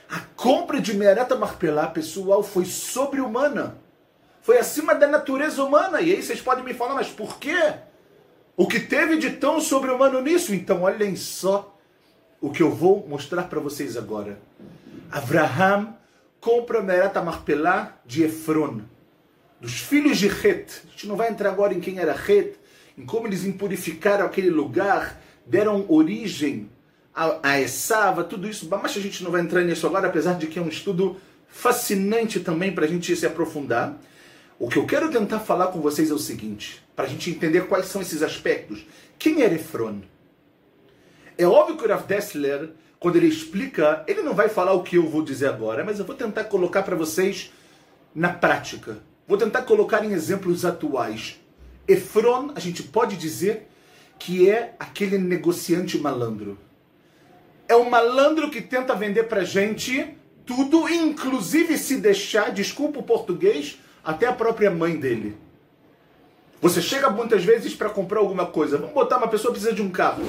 A 0.09 0.19
compra 0.35 0.79
de 0.81 0.93
Merata 0.93 1.35
Marpelá, 1.35 1.87
pessoal, 1.87 2.43
foi 2.43 2.65
sobre-humana. 2.65 3.77
Foi 4.41 4.57
acima 4.57 4.93
da 4.93 5.07
natureza 5.07 5.63
humana. 5.63 6.01
E 6.01 6.11
aí 6.11 6.21
vocês 6.21 6.41
podem 6.41 6.63
me 6.63 6.73
falar, 6.73 6.95
mas 6.95 7.07
por 7.07 7.39
quê? 7.39 7.73
O 8.55 8.67
que 8.67 8.79
teve 8.79 9.17
de 9.17 9.31
tão 9.31 9.59
sobre-humano 9.59 10.21
nisso? 10.21 10.53
Então, 10.53 10.83
olhem 10.83 11.15
só 11.15 11.75
o 12.39 12.51
que 12.51 12.61
eu 12.61 12.69
vou 12.69 13.07
mostrar 13.07 13.43
para 13.43 13.59
vocês 13.59 13.95
agora. 13.95 14.37
Abraham 15.09 15.95
compra 16.39 16.81
Merata 16.81 17.21
Marpelá 17.21 17.97
de 18.05 18.23
Efron, 18.23 18.81
dos 19.63 19.79
filhos 19.79 20.17
de 20.17 20.27
Het. 20.27 20.81
A 20.85 20.91
gente 20.91 21.07
não 21.07 21.15
vai 21.15 21.29
entrar 21.29 21.49
agora 21.49 21.73
em 21.73 21.79
quem 21.79 21.97
era 21.97 22.11
Het, 22.11 22.55
em 22.97 23.05
como 23.05 23.27
eles 23.27 23.45
impurificaram 23.45 24.25
aquele 24.25 24.49
lugar, 24.49 25.21
deram 25.45 25.85
origem 25.87 26.69
a, 27.15 27.39
a 27.41 27.61
Essava, 27.61 28.25
tudo 28.25 28.49
isso, 28.49 28.67
mas 28.69 28.97
a 28.97 28.99
gente 28.99 29.23
não 29.23 29.31
vai 29.31 29.39
entrar 29.39 29.61
nisso 29.61 29.87
agora, 29.87 30.09
apesar 30.09 30.33
de 30.33 30.47
que 30.47 30.59
é 30.59 30.61
um 30.61 30.67
estudo 30.67 31.15
fascinante 31.47 32.41
também 32.41 32.73
para 32.73 32.83
a 32.83 32.87
gente 32.89 33.15
se 33.15 33.25
aprofundar. 33.25 33.97
O 34.59 34.67
que 34.67 34.77
eu 34.77 34.85
quero 34.85 35.09
tentar 35.09 35.39
falar 35.39 35.67
com 35.67 35.79
vocês 35.79 36.11
é 36.11 36.13
o 36.13 36.19
seguinte, 36.19 36.83
para 36.93 37.05
a 37.05 37.07
gente 37.07 37.29
entender 37.29 37.65
quais 37.67 37.85
são 37.85 38.01
esses 38.01 38.21
aspectos. 38.21 38.85
Quem 39.17 39.43
era 39.43 39.53
Efron? 39.53 40.01
É 41.37 41.45
óbvio 41.45 41.77
que 41.77 41.85
o 41.85 41.87
Rav 41.87 42.05
Dessler, 42.05 42.71
quando 42.99 43.15
ele 43.15 43.27
explica, 43.27 44.03
ele 44.07 44.23
não 44.23 44.33
vai 44.33 44.49
falar 44.49 44.73
o 44.73 44.83
que 44.83 44.97
eu 44.97 45.07
vou 45.07 45.23
dizer 45.23 45.47
agora, 45.47 45.85
mas 45.85 45.99
eu 45.99 46.05
vou 46.05 46.15
tentar 46.15 46.43
colocar 46.43 46.83
para 46.83 46.97
vocês 46.97 47.49
na 48.13 48.27
prática. 48.27 48.97
Vou 49.33 49.39
tentar 49.39 49.63
colocar 49.63 50.05
em 50.05 50.11
exemplos 50.11 50.63
atuais. 50.63 51.39
Efron, 51.87 52.51
a 52.53 52.59
gente 52.59 52.83
pode 52.83 53.17
dizer 53.17 53.67
que 54.19 54.47
é 54.47 54.75
aquele 54.79 55.17
negociante 55.17 55.97
malandro 55.97 56.57
é 57.67 57.75
um 57.75 57.89
malandro 57.89 58.49
que 58.49 58.61
tenta 58.61 58.95
vender 58.95 59.23
pra 59.23 59.43
gente 59.43 60.15
tudo, 60.45 60.87
inclusive 60.87 61.77
se 61.77 61.97
deixar, 61.97 62.51
desculpa 62.51 62.99
o 62.99 63.03
português, 63.03 63.79
até 64.03 64.27
a 64.27 64.33
própria 64.33 64.69
mãe 64.69 64.95
dele. 64.97 65.35
Você 66.61 66.81
chega 66.81 67.09
muitas 67.09 67.43
vezes 67.43 67.73
para 67.73 67.89
comprar 67.89 68.19
alguma 68.19 68.45
coisa. 68.45 68.77
Vamos 68.77 68.93
botar 68.93 69.17
uma 69.17 69.27
pessoa 69.27 69.51
precisa 69.51 69.73
de 69.73 69.81
um 69.81 69.89
carro. 69.89 70.23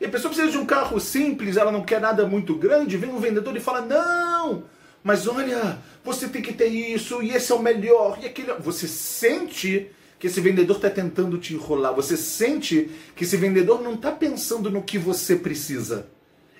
E 0.00 0.06
a 0.06 0.08
pessoa 0.08 0.32
precisa 0.32 0.50
de 0.50 0.58
um 0.58 0.64
carro 0.64 0.98
simples, 0.98 1.56
ela 1.56 1.70
não 1.70 1.82
quer 1.82 2.00
nada 2.00 2.26
muito 2.26 2.54
grande. 2.54 2.96
Vem 2.96 3.10
um 3.10 3.20
vendedor 3.20 3.54
e 3.56 3.60
fala: 3.60 3.82
Não, 3.82 4.64
mas 5.02 5.26
olha, 5.26 5.78
você 6.04 6.28
tem 6.28 6.42
que 6.42 6.52
ter 6.52 6.66
isso, 6.66 7.22
e 7.22 7.30
esse 7.30 7.50
é 7.50 7.54
o 7.54 7.62
melhor, 7.62 8.18
e 8.22 8.26
aquele. 8.26 8.52
Você 8.54 8.86
sente 8.86 9.90
que 10.18 10.26
esse 10.26 10.40
vendedor 10.40 10.76
está 10.76 10.90
tentando 10.90 11.38
te 11.38 11.54
enrolar. 11.54 11.94
Você 11.94 12.16
sente 12.16 12.90
que 13.16 13.24
esse 13.24 13.36
vendedor 13.36 13.82
não 13.82 13.94
está 13.94 14.12
pensando 14.12 14.70
no 14.70 14.82
que 14.82 14.98
você 14.98 15.36
precisa, 15.36 16.08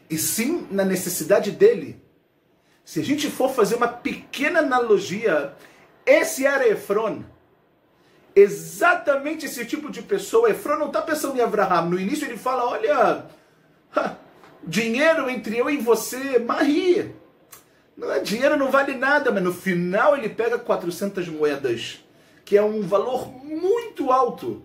e 0.09 0.17
sim 0.17 0.67
na 0.71 0.85
necessidade 0.85 1.51
dele. 1.51 2.03
Se 2.83 3.01
a 3.01 3.05
gente 3.05 3.31
for 3.31 3.53
fazer 3.53 3.77
uma 3.77 3.89
pequena 3.89 4.61
analogia, 4.61 5.55
esse 6.07 6.47
era 6.47 6.67
Efron. 6.67 7.23
Exatamente 8.35 9.47
esse 9.47 9.67
tipo 9.67 9.91
de 9.91 10.03
pessoa. 10.03 10.51
Efron 10.51 10.79
não 10.79 10.87
está 10.87 11.03
pensando 11.03 11.37
em 11.37 11.43
Abraham. 11.43 11.91
No 11.91 12.01
início 12.01 12.27
ele 12.27 12.39
fala: 12.39 12.65
Olha, 12.65 13.27
dinheiro 14.67 15.29
entre 15.29 15.59
eu 15.59 15.69
e 15.69 15.77
você, 15.77 16.39
Maria. 16.39 17.20
Não 18.01 18.11
é, 18.11 18.19
dinheiro 18.19 18.57
não 18.57 18.71
vale 18.71 18.95
nada, 18.95 19.31
mas 19.31 19.45
no 19.45 19.53
final 19.53 20.17
ele 20.17 20.31
pega 20.31 20.59
400 20.59 21.29
moedas, 21.29 22.03
que 22.47 22.57
é 22.57 22.63
um 22.63 22.81
valor 22.81 23.31
muito 23.45 24.11
alto. 24.11 24.65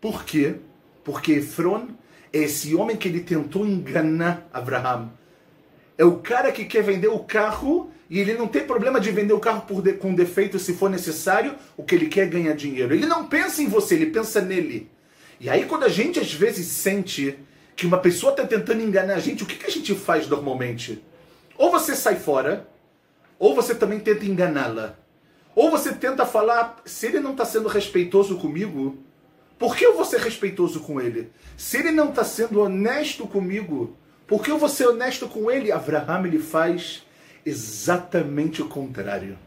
Por 0.00 0.24
quê? 0.24 0.56
Porque 1.04 1.34
Efron 1.34 1.86
é 2.32 2.38
esse 2.38 2.74
homem 2.74 2.96
que 2.96 3.06
ele 3.06 3.20
tentou 3.20 3.64
enganar 3.64 4.48
Abraham. 4.52 5.12
É 5.96 6.04
o 6.04 6.18
cara 6.18 6.50
que 6.50 6.64
quer 6.64 6.82
vender 6.82 7.06
o 7.06 7.20
carro 7.20 7.92
e 8.10 8.18
ele 8.18 8.34
não 8.34 8.48
tem 8.48 8.66
problema 8.66 8.98
de 8.98 9.12
vender 9.12 9.34
o 9.34 9.38
carro 9.38 9.62
por 9.68 9.80
de, 9.80 9.92
com 9.92 10.12
defeito 10.12 10.58
se 10.58 10.74
for 10.74 10.90
necessário, 10.90 11.54
o 11.76 11.84
que 11.84 11.94
ele 11.94 12.08
quer 12.08 12.22
é 12.22 12.26
ganhar 12.26 12.56
dinheiro. 12.56 12.92
Ele 12.92 13.06
não 13.06 13.28
pensa 13.28 13.62
em 13.62 13.68
você, 13.68 13.94
ele 13.94 14.06
pensa 14.06 14.40
nele. 14.40 14.90
E 15.38 15.48
aí 15.48 15.64
quando 15.64 15.84
a 15.84 15.88
gente 15.88 16.18
às 16.18 16.32
vezes 16.32 16.66
sente 16.66 17.38
que 17.76 17.86
uma 17.86 17.98
pessoa 17.98 18.32
está 18.32 18.44
tentando 18.44 18.82
enganar 18.82 19.14
a 19.14 19.20
gente, 19.20 19.44
o 19.44 19.46
que, 19.46 19.54
que 19.54 19.66
a 19.66 19.70
gente 19.70 19.94
faz 19.94 20.28
normalmente? 20.28 21.00
Ou 21.56 21.70
você 21.70 21.94
sai 21.94 22.16
fora, 22.16 22.68
ou 23.38 23.54
você 23.54 23.74
também 23.74 24.00
tenta 24.00 24.24
enganá-la. 24.24 24.96
Ou 25.54 25.70
você 25.70 25.92
tenta 25.92 26.26
falar, 26.26 26.82
se 26.84 27.06
ele 27.06 27.20
não 27.20 27.32
está 27.32 27.44
sendo 27.44 27.68
respeitoso 27.68 28.36
comigo, 28.38 28.98
por 29.58 29.76
que 29.76 29.86
eu 29.86 29.94
vou 29.94 30.04
ser 30.04 30.20
respeitoso 30.20 30.80
com 30.80 31.00
ele? 31.00 31.30
Se 31.56 31.78
ele 31.78 31.92
não 31.92 32.10
está 32.10 32.24
sendo 32.24 32.60
honesto 32.60 33.26
comigo, 33.26 33.96
por 34.26 34.42
que 34.42 34.50
eu 34.50 34.58
vou 34.58 34.68
ser 34.68 34.88
honesto 34.88 35.28
com 35.28 35.50
ele? 35.50 35.70
Abraham 35.70 36.26
ele 36.26 36.38
faz 36.38 37.04
exatamente 37.46 38.62
o 38.62 38.68
contrário. 38.68 39.38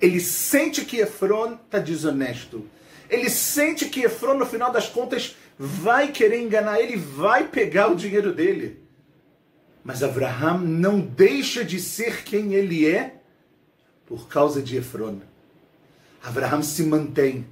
Ele 0.00 0.20
sente 0.20 0.84
que 0.84 0.98
Efron 0.98 1.54
está 1.54 1.78
desonesto. 1.78 2.66
Ele 3.10 3.28
sente 3.28 3.86
que 3.86 4.00
Efron, 4.00 4.34
no 4.34 4.46
final 4.46 4.72
das 4.72 4.88
contas, 4.88 5.36
vai 5.58 6.08
querer 6.08 6.40
enganar 6.40 6.80
ele, 6.80 6.96
vai 6.96 7.48
pegar 7.48 7.88
o 7.88 7.96
dinheiro 7.96 8.32
dele. 8.32 8.80
Mas 9.82 10.02
Abraham 10.02 10.58
não 10.58 11.00
deixa 11.00 11.64
de 11.64 11.80
ser 11.80 12.22
quem 12.24 12.54
ele 12.54 12.86
é 12.86 13.20
por 14.06 14.28
causa 14.28 14.60
de 14.60 14.76
Efron. 14.76 15.20
Abraham 16.22 16.62
se 16.62 16.82
mantém. 16.82 17.46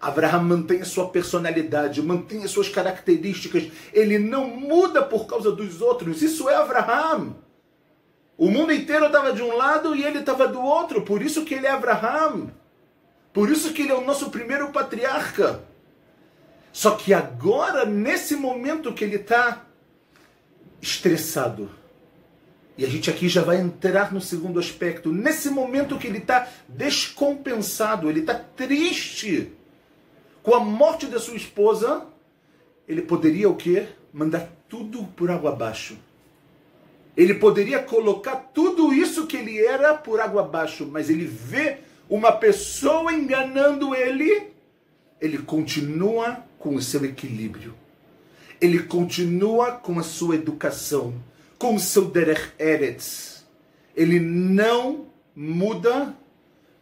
Abraham 0.00 0.42
mantém 0.42 0.80
a 0.80 0.84
sua 0.84 1.08
personalidade, 1.10 2.02
mantém 2.02 2.42
as 2.42 2.50
suas 2.50 2.68
características. 2.68 3.70
Ele 3.92 4.18
não 4.18 4.48
muda 4.48 5.02
por 5.02 5.26
causa 5.26 5.52
dos 5.52 5.80
outros. 5.80 6.22
Isso 6.22 6.48
é 6.48 6.56
Abraham. 6.56 7.36
O 8.36 8.50
mundo 8.50 8.72
inteiro 8.72 9.06
estava 9.06 9.32
de 9.32 9.42
um 9.42 9.54
lado 9.54 9.94
e 9.94 10.02
ele 10.02 10.18
estava 10.18 10.48
do 10.48 10.60
outro. 10.60 11.02
Por 11.02 11.22
isso 11.22 11.44
que 11.44 11.54
ele 11.54 11.66
é 11.66 11.70
Abraham. 11.70 12.50
Por 13.32 13.50
isso 13.50 13.72
que 13.72 13.82
ele 13.82 13.92
é 13.92 13.94
o 13.94 14.04
nosso 14.04 14.30
primeiro 14.30 14.70
patriarca. 14.70 15.62
Só 16.72 16.92
que 16.92 17.12
agora, 17.12 17.84
nesse 17.84 18.34
momento 18.34 18.92
que 18.92 19.04
ele 19.04 19.16
está 19.16 19.66
estressado. 20.82 21.70
E 22.76 22.84
a 22.84 22.88
gente 22.88 23.08
aqui 23.08 23.28
já 23.28 23.42
vai 23.42 23.58
entrar 23.58 24.12
no 24.12 24.20
segundo 24.20 24.58
aspecto. 24.58 25.12
Nesse 25.12 25.48
momento 25.48 25.98
que 25.98 26.08
ele 26.08 26.18
está 26.18 26.48
descompensado, 26.68 28.10
ele 28.10 28.20
está 28.20 28.34
triste 28.34 29.52
com 30.42 30.54
a 30.54 30.60
morte 30.60 31.06
da 31.06 31.20
sua 31.20 31.36
esposa, 31.36 32.04
ele 32.88 33.02
poderia 33.02 33.48
o 33.48 33.54
quê? 33.54 33.86
Mandar 34.12 34.50
tudo 34.68 35.04
por 35.04 35.30
água 35.30 35.52
abaixo. 35.52 35.96
Ele 37.16 37.34
poderia 37.34 37.80
colocar 37.80 38.34
tudo 38.34 38.92
isso 38.92 39.26
que 39.26 39.36
ele 39.36 39.64
era 39.64 39.94
por 39.94 40.18
água 40.18 40.42
abaixo, 40.42 40.88
mas 40.90 41.08
ele 41.08 41.26
vê 41.26 41.78
uma 42.08 42.32
pessoa 42.32 43.12
enganando 43.12 43.94
ele, 43.94 44.48
ele 45.20 45.38
continua 45.38 46.44
com 46.58 46.74
o 46.74 46.82
seu 46.82 47.04
equilíbrio 47.04 47.81
ele 48.62 48.78
continua 48.84 49.72
com 49.72 49.98
a 49.98 50.04
sua 50.04 50.36
educação, 50.36 51.14
com 51.58 51.74
o 51.74 51.80
seu 51.80 52.04
derech 52.04 52.52
eretz. 52.60 53.44
Ele 53.96 54.20
não 54.20 55.06
muda, 55.34 56.14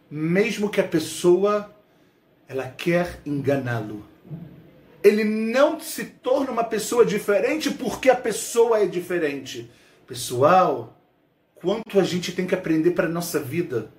mesmo 0.09 0.69
que 0.69 0.79
a 0.79 0.87
pessoa 0.87 1.75
ela 2.47 2.67
quer 2.67 3.19
enganá-lo. 3.25 4.05
Ele 5.03 5.23
não 5.23 5.79
se 5.79 6.05
torna 6.05 6.51
uma 6.51 6.63
pessoa 6.63 7.03
diferente 7.03 7.71
porque 7.71 8.11
a 8.11 8.15
pessoa 8.15 8.79
é 8.79 8.85
diferente. 8.85 9.67
Pessoal, 10.05 10.95
quanto 11.55 11.99
a 11.99 12.03
gente 12.03 12.31
tem 12.31 12.45
que 12.45 12.53
aprender 12.53 12.91
para 12.91 13.07
a 13.07 13.11
nossa 13.11 13.39
vida, 13.39 13.91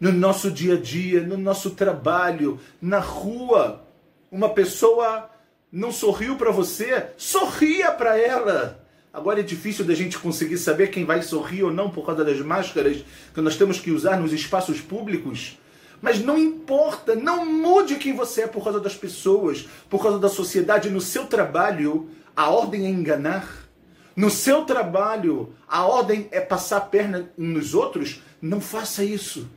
no 0.00 0.10
nosso 0.10 0.50
dia 0.50 0.74
a 0.74 0.80
dia, 0.80 1.20
no 1.20 1.36
nosso 1.36 1.70
trabalho, 1.70 2.58
na 2.82 2.98
rua. 2.98 3.84
Uma 4.32 4.48
pessoa 4.48 5.30
não 5.70 5.92
sorriu 5.92 6.36
para 6.36 6.50
você, 6.50 7.08
sorria 7.16 7.92
para 7.92 8.18
ela. 8.18 8.84
Agora 9.12 9.40
é 9.40 9.42
difícil 9.42 9.84
da 9.84 9.94
gente 9.94 10.18
conseguir 10.18 10.58
saber 10.58 10.88
quem 10.88 11.04
vai 11.04 11.22
sorrir 11.22 11.62
ou 11.62 11.72
não 11.72 11.90
por 11.90 12.04
causa 12.04 12.24
das 12.24 12.40
máscaras 12.40 13.04
que 13.34 13.40
nós 13.40 13.56
temos 13.56 13.78
que 13.78 13.90
usar 13.90 14.18
nos 14.18 14.32
espaços 14.32 14.80
públicos. 14.80 15.58
Mas 16.00 16.20
não 16.20 16.38
importa, 16.38 17.14
não 17.14 17.44
mude 17.44 17.96
quem 17.96 18.14
você 18.14 18.42
é 18.42 18.46
por 18.46 18.62
causa 18.62 18.78
das 18.78 18.94
pessoas, 18.94 19.68
por 19.90 20.02
causa 20.02 20.18
da 20.18 20.28
sociedade. 20.28 20.90
No 20.90 21.00
seu 21.00 21.26
trabalho, 21.26 22.08
a 22.36 22.48
ordem 22.48 22.86
é 22.86 22.88
enganar. 22.88 23.66
No 24.14 24.30
seu 24.30 24.64
trabalho, 24.64 25.52
a 25.66 25.84
ordem 25.84 26.28
é 26.30 26.40
passar 26.40 26.76
a 26.78 26.82
perna 26.82 27.30
nos 27.36 27.74
outros. 27.74 28.22
Não 28.40 28.60
faça 28.60 29.02
isso. 29.02 29.48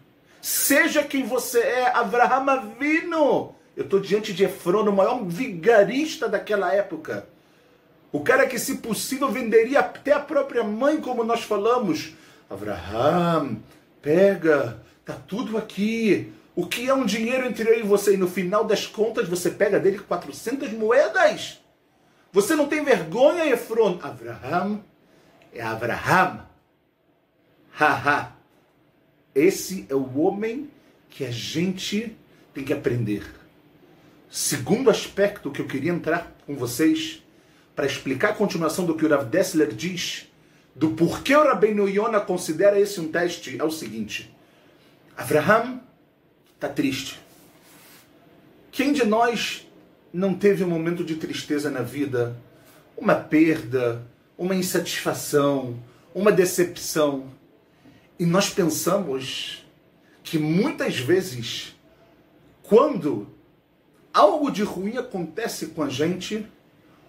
Seja 0.41 1.03
quem 1.03 1.23
você 1.23 1.59
é, 1.59 1.95
Abraham 1.95 2.49
Avino. 2.49 3.55
Eu 3.75 3.85
estou 3.85 3.99
diante 3.99 4.33
de 4.33 4.43
Efron, 4.43 4.89
o 4.89 4.93
maior 4.93 5.23
vigarista 5.25 6.27
daquela 6.27 6.73
época. 6.73 7.27
O 8.11 8.19
cara 8.21 8.45
que, 8.45 8.59
se 8.59 8.75
possível, 8.75 9.29
venderia 9.29 9.79
até 9.79 10.11
a 10.11 10.19
própria 10.19 10.63
mãe, 10.63 10.99
como 10.99 11.23
nós 11.23 11.43
falamos. 11.43 12.13
Abraham, 12.49 13.57
pega, 14.01 14.81
tá 15.05 15.13
tudo 15.13 15.57
aqui. 15.57 16.33
O 16.53 16.67
que 16.67 16.89
é 16.89 16.93
um 16.93 17.05
dinheiro 17.05 17.47
entre 17.47 17.69
eu 17.69 17.79
e 17.79 17.83
você? 17.83 18.15
E 18.15 18.17
no 18.17 18.27
final 18.27 18.65
das 18.65 18.85
contas, 18.85 19.29
você 19.29 19.49
pega 19.49 19.79
dele 19.79 19.99
400 19.99 20.73
moedas. 20.73 21.61
Você 22.33 22.55
não 22.55 22.67
tem 22.67 22.83
vergonha, 22.83 23.45
Efron? 23.45 23.99
Abraham 24.01 24.81
é 25.53 25.61
Abraham. 25.61 26.45
Haha. 27.71 28.33
Esse 29.33 29.85
é 29.89 29.95
o 29.95 30.19
homem 30.19 30.69
que 31.09 31.23
a 31.25 31.31
gente 31.31 32.15
tem 32.53 32.63
que 32.65 32.73
aprender. 32.73 33.40
Segundo 34.33 34.89
aspecto 34.89 35.51
que 35.51 35.59
eu 35.59 35.67
queria 35.67 35.91
entrar 35.91 36.33
com 36.45 36.55
vocês 36.55 37.21
para 37.75 37.85
explicar 37.85 38.29
a 38.29 38.33
continuação 38.33 38.85
do 38.85 38.95
que 38.95 39.05
o 39.05 39.09
Rav 39.09 39.25
Dessler 39.25 39.73
diz, 39.73 40.31
do 40.73 40.91
porquê 40.91 41.35
o 41.35 41.43
Rabbeinu 41.43 41.89
Yonah 41.89 42.21
considera 42.21 42.79
esse 42.79 43.01
um 43.01 43.11
teste, 43.11 43.59
é 43.59 43.63
o 43.65 43.69
seguinte. 43.69 44.33
Abraham 45.17 45.81
está 46.55 46.69
triste. 46.69 47.19
Quem 48.71 48.93
de 48.93 49.03
nós 49.03 49.67
não 50.13 50.33
teve 50.33 50.63
um 50.63 50.69
momento 50.69 51.03
de 51.03 51.17
tristeza 51.17 51.69
na 51.69 51.81
vida? 51.81 52.37
Uma 52.95 53.15
perda, 53.15 54.01
uma 54.37 54.55
insatisfação, 54.55 55.77
uma 56.15 56.31
decepção. 56.31 57.25
E 58.17 58.25
nós 58.25 58.49
pensamos 58.49 59.67
que 60.23 60.37
muitas 60.37 60.97
vezes, 60.97 61.75
quando 62.63 63.27
algo 64.13 64.51
de 64.51 64.63
ruim 64.63 64.97
acontece 64.97 65.67
com 65.67 65.83
a 65.83 65.89
gente, 65.89 66.45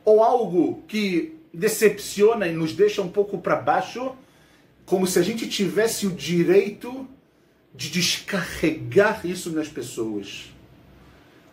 ou 0.05 0.23
algo 0.23 0.83
que 0.89 1.37
decepciona 1.53 2.47
e 2.47 2.53
nos 2.53 2.73
deixa 2.73 3.03
um 3.03 3.09
pouco 3.09 3.39
para 3.39 3.57
baixo, 3.57 4.13
como 4.87 5.07
se 5.07 5.19
a 5.19 5.23
gente 5.23 5.49
tivesse 5.49 6.07
o 6.07 6.11
direito 6.11 7.07
de 7.75 7.91
descarregar 7.91 9.27
isso 9.27 9.51
nas 9.51 9.69
pessoas. 9.69 10.53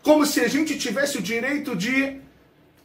Como 0.02 0.26
se 0.26 0.42
a 0.42 0.48
gente 0.48 0.78
tivesse 0.78 1.18
o 1.18 1.22
direito 1.22 1.76
de 1.76 2.20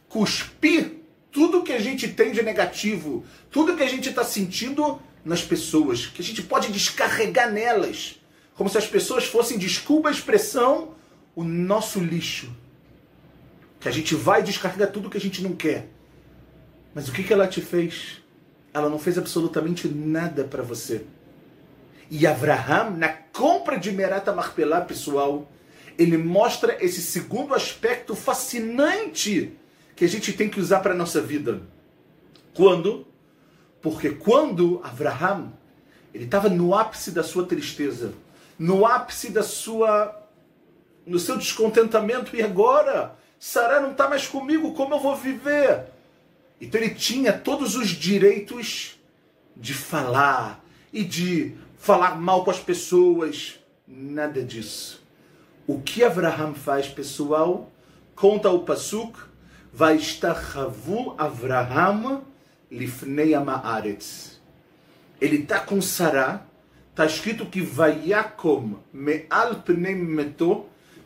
cuspir 0.07 0.97
tudo 1.31 1.63
que 1.63 1.73
a 1.73 1.79
gente 1.79 2.07
tem 2.07 2.31
de 2.31 2.41
negativo, 2.41 3.25
tudo 3.51 3.75
que 3.75 3.83
a 3.83 3.89
gente 3.89 4.09
está 4.09 4.23
sentindo 4.23 4.99
nas 5.23 5.41
pessoas, 5.41 6.05
que 6.05 6.21
a 6.21 6.23
gente 6.23 6.41
pode 6.43 6.71
descarregar 6.71 7.51
nelas, 7.51 8.21
como 8.53 8.69
se 8.69 8.77
as 8.77 8.87
pessoas 8.87 9.25
fossem, 9.25 9.57
desculpa 9.57 10.07
a 10.07 10.11
expressão, 10.11 10.93
o 11.35 11.43
nosso 11.43 11.99
lixo. 11.99 12.49
Que 13.79 13.89
a 13.89 13.91
gente 13.91 14.15
vai 14.15 14.41
descarregar 14.41 14.91
tudo 14.91 15.09
que 15.09 15.17
a 15.17 15.21
gente 15.21 15.43
não 15.43 15.53
quer. 15.53 15.89
Mas 16.93 17.09
o 17.09 17.11
que, 17.11 17.23
que 17.23 17.33
ela 17.33 17.47
te 17.47 17.61
fez? 17.61 18.21
Ela 18.73 18.89
não 18.89 18.97
fez 18.97 19.17
absolutamente 19.17 19.87
nada 19.87 20.43
para 20.43 20.63
você. 20.63 21.05
E 22.09 22.25
Abraham, 22.25 22.91
na 22.91 23.09
compra 23.09 23.77
de 23.77 23.91
Merata 23.91 24.31
Marpelá, 24.31 24.81
pessoal, 24.81 25.51
ele 25.97 26.17
mostra 26.17 26.77
esse 26.83 27.01
segundo 27.01 27.53
aspecto 27.53 28.15
fascinante 28.15 29.53
que 29.95 30.05
a 30.05 30.09
gente 30.09 30.33
tem 30.33 30.49
que 30.49 30.59
usar 30.59 30.79
para 30.79 30.93
nossa 30.93 31.21
vida. 31.21 31.61
Quando? 32.53 33.05
Porque 33.81 34.09
quando 34.09 34.81
Abraham, 34.83 35.53
ele 36.13 36.25
estava 36.25 36.49
no 36.49 36.75
ápice 36.75 37.11
da 37.11 37.23
sua 37.23 37.45
tristeza, 37.45 38.13
no 38.57 38.85
ápice 38.85 39.31
da 39.31 39.43
sua 39.43 40.24
no 41.05 41.19
seu 41.19 41.37
descontentamento 41.37 42.35
e 42.35 42.41
agora 42.41 43.15
Sarah 43.39 43.79
não 43.79 43.91
está 43.91 44.07
mais 44.07 44.27
comigo, 44.27 44.73
como 44.73 44.95
eu 44.95 44.99
vou 44.99 45.15
viver? 45.15 45.85
Então 46.59 46.79
ele 46.79 46.95
tinha 46.95 47.33
todos 47.33 47.75
os 47.75 47.89
direitos 47.89 48.99
de 49.55 49.73
falar 49.73 50.63
e 50.91 51.03
de 51.03 51.55
falar 51.77 52.19
mal 52.19 52.43
com 52.43 52.51
as 52.51 52.59
pessoas, 52.59 53.59
nada 53.87 54.41
disso. 54.43 55.03
O 55.67 55.81
que 55.81 56.03
Abraham 56.03 56.53
faz, 56.53 56.87
pessoal? 56.87 57.71
Conta 58.15 58.49
o 58.49 58.59
Pasuk, 58.59 59.19
vai 59.73 59.97
estar 59.97 60.33
Ravu 60.33 61.15
Abraham 61.17 62.23
lifnei 62.71 63.33
Amaretz. 63.33 64.39
Ele 65.19 65.37
está 65.37 65.59
com 65.59 65.81
Sarah, 65.81 66.45
está 66.91 67.05
escrito 67.05 67.45
que 67.45 67.61
vai 67.61 68.09
Yakom 68.09 68.75
me'al 68.91 69.55
pnei 69.55 69.95
meto, 69.95 70.65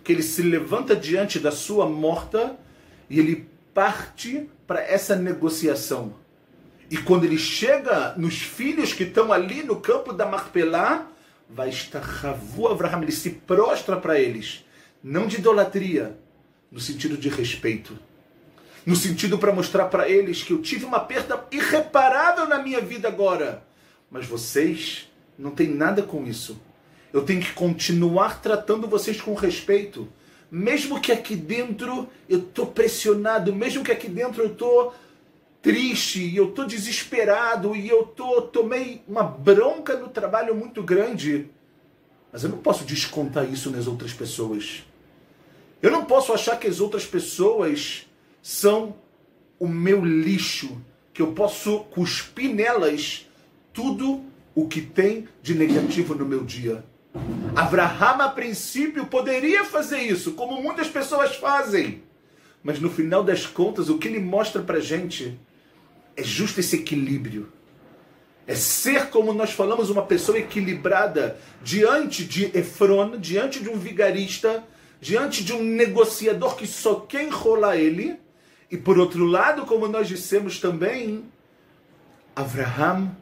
que 0.09 0.13
ele 0.13 0.23
se 0.23 0.41
levanta 0.41 0.95
diante 0.95 1.37
da 1.37 1.51
sua 1.51 1.87
morta 1.87 2.57
e 3.07 3.19
ele 3.19 3.47
parte 3.75 4.49
para 4.65 4.81
essa 4.81 5.15
negociação. 5.15 6.15
E 6.89 6.97
quando 6.97 7.25
ele 7.25 7.37
chega 7.37 8.15
nos 8.17 8.41
filhos 8.41 8.91
que 8.91 9.03
estão 9.03 9.31
ali 9.31 9.61
no 9.61 9.79
campo 9.79 10.11
da 10.11 10.25
Marpelá, 10.25 11.07
vai 11.47 11.69
estar 11.69 11.99
Ravu 11.99 12.67
Avraham, 12.67 13.03
ele 13.03 13.11
se 13.11 13.29
prostra 13.29 13.97
para 13.97 14.19
eles. 14.19 14.65
Não 15.03 15.27
de 15.27 15.35
idolatria, 15.35 16.17
no 16.71 16.79
sentido 16.79 17.15
de 17.15 17.29
respeito. 17.29 17.95
No 18.83 18.95
sentido 18.95 19.37
para 19.37 19.53
mostrar 19.53 19.89
para 19.89 20.09
eles 20.09 20.41
que 20.41 20.53
eu 20.53 20.59
tive 20.59 20.85
uma 20.85 21.01
perda 21.01 21.45
irreparável 21.51 22.47
na 22.47 22.57
minha 22.57 22.81
vida 22.81 23.07
agora. 23.07 23.63
Mas 24.09 24.25
vocês 24.25 25.07
não 25.37 25.51
têm 25.51 25.67
nada 25.67 26.01
com 26.01 26.25
isso. 26.25 26.59
Eu 27.11 27.23
tenho 27.23 27.41
que 27.41 27.53
continuar 27.53 28.41
tratando 28.41 28.87
vocês 28.87 29.19
com 29.19 29.33
respeito. 29.33 30.07
Mesmo 30.51 30.99
que 30.99 31.11
aqui 31.11 31.35
dentro 31.35 32.07
eu 32.27 32.39
estou 32.39 32.67
pressionado, 32.67 33.53
mesmo 33.53 33.83
que 33.83 33.91
aqui 33.91 34.07
dentro 34.07 34.43
eu 34.43 34.51
estou 34.51 34.93
triste, 35.61 36.21
e 36.21 36.37
eu 36.37 36.49
estou 36.49 36.65
desesperado, 36.65 37.75
e 37.75 37.89
eu 37.89 38.03
tô, 38.03 38.41
tomei 38.41 39.01
uma 39.07 39.23
bronca 39.23 39.97
no 39.97 40.07
trabalho 40.07 40.55
muito 40.55 40.81
grande. 40.81 41.49
Mas 42.31 42.43
eu 42.43 42.49
não 42.49 42.59
posso 42.59 42.85
descontar 42.85 43.51
isso 43.51 43.69
nas 43.69 43.87
outras 43.87 44.13
pessoas. 44.13 44.83
Eu 45.81 45.91
não 45.91 46.05
posso 46.05 46.33
achar 46.33 46.57
que 46.57 46.67
as 46.67 46.79
outras 46.79 47.05
pessoas 47.05 48.07
são 48.41 48.95
o 49.59 49.67
meu 49.67 50.03
lixo, 50.03 50.81
que 51.13 51.21
eu 51.21 51.33
posso 51.33 51.79
cuspir 51.85 52.53
nelas 52.53 53.27
tudo 53.73 54.23
o 54.55 54.67
que 54.67 54.81
tem 54.81 55.27
de 55.41 55.55
negativo 55.55 56.15
no 56.15 56.25
meu 56.25 56.43
dia. 56.43 56.83
Abraham, 57.55 58.23
a 58.23 58.29
princípio, 58.29 59.05
poderia 59.05 59.63
fazer 59.63 59.99
isso, 59.99 60.33
como 60.33 60.61
muitas 60.61 60.87
pessoas 60.87 61.35
fazem. 61.35 62.03
Mas 62.63 62.79
no 62.79 62.89
final 62.89 63.23
das 63.23 63.45
contas, 63.45 63.89
o 63.89 63.97
que 63.97 64.07
ele 64.07 64.19
mostra 64.19 64.61
para 64.61 64.79
gente 64.79 65.39
é 66.15 66.23
justo 66.23 66.59
esse 66.59 66.75
equilíbrio. 66.75 67.51
É 68.45 68.55
ser, 68.55 69.09
como 69.09 69.33
nós 69.33 69.51
falamos, 69.51 69.89
uma 69.89 70.05
pessoa 70.05 70.37
equilibrada 70.37 71.37
diante 71.63 72.25
de 72.25 72.45
Efron, 72.57 73.17
diante 73.17 73.61
de 73.61 73.69
um 73.69 73.77
vigarista, 73.77 74.63
diante 74.99 75.43
de 75.43 75.53
um 75.53 75.63
negociador 75.63 76.55
que 76.55 76.67
só 76.67 76.95
quer 76.95 77.23
enrolar 77.23 77.77
ele. 77.77 78.19
E 78.71 78.77
por 78.77 78.97
outro 78.99 79.25
lado, 79.25 79.65
como 79.65 79.87
nós 79.87 80.07
dissemos 80.07 80.59
também, 80.59 81.25
Abraham 82.35 83.15